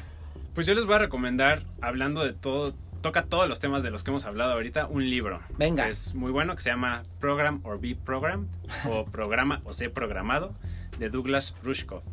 [0.54, 4.04] Pues yo les voy a recomendar, hablando de todo, toca todos los temas de los
[4.04, 5.39] que hemos hablado ahorita, un libro.
[5.58, 5.86] Venga.
[5.86, 8.47] Que es muy bueno, que se llama Program or Be Programmed,
[8.89, 10.56] o Programa o Sé Programado,
[10.97, 12.04] de Douglas Rushkoff.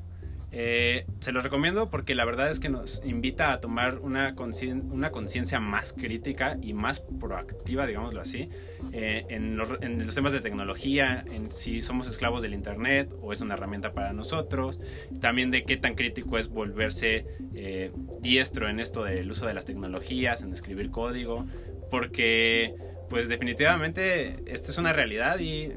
[0.53, 4.91] Eh, se los recomiendo porque la verdad es que nos invita a tomar una concien-
[4.91, 8.49] una conciencia más crítica y más proactiva, digámoslo así,
[8.93, 13.33] eh, en, los, en los temas de tecnología, en si somos esclavos del Internet o
[13.33, 14.81] es una herramienta para nosotros,
[15.21, 17.91] también de qué tan crítico es volverse eh,
[18.21, 21.45] diestro en esto del uso de las tecnologías, en escribir código,
[21.91, 22.75] porque
[23.11, 25.73] pues definitivamente esta es una realidad y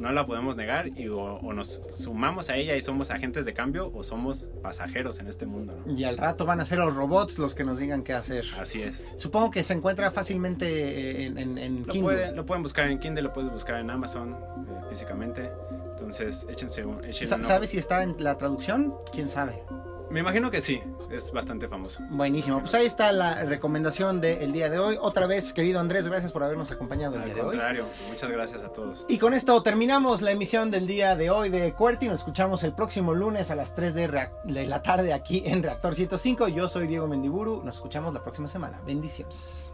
[0.00, 3.54] no la podemos negar y o, o nos sumamos a ella y somos agentes de
[3.54, 5.76] cambio o somos pasajeros en este mundo.
[5.86, 5.92] ¿no?
[5.92, 8.82] y al rato van a ser los robots los que nos digan qué hacer Así
[8.82, 9.08] es.
[9.16, 12.88] supongo que se encuentra fácilmente eh, en, en, en Lo Kindle pueden, lo pueden buscar
[12.90, 15.50] en Kindle, lo puedes buscar en Amazon eh, físicamente.
[15.90, 17.42] Entonces, échense un, ojo.
[17.42, 18.94] ¿Sabes si está en la traducción?
[19.12, 19.62] ¿Quién sabe?
[20.10, 22.00] Me imagino que sí, es bastante famoso.
[22.10, 22.58] Buenísimo.
[22.60, 24.96] Pues ahí está la recomendación del día de hoy.
[25.00, 27.46] Otra vez, querido Andrés, gracias por habernos acompañado el Al día de hoy.
[27.50, 29.06] contrario, muchas gracias a todos.
[29.08, 32.08] Y con esto terminamos la emisión del día de hoy de QWERTY.
[32.08, 35.62] Nos escuchamos el próximo lunes a las 3 de, reac- de la tarde aquí en
[35.62, 36.48] Reactor 105.
[36.48, 37.62] Yo soy Diego Mendiburu.
[37.62, 38.80] Nos escuchamos la próxima semana.
[38.84, 39.69] Bendiciones.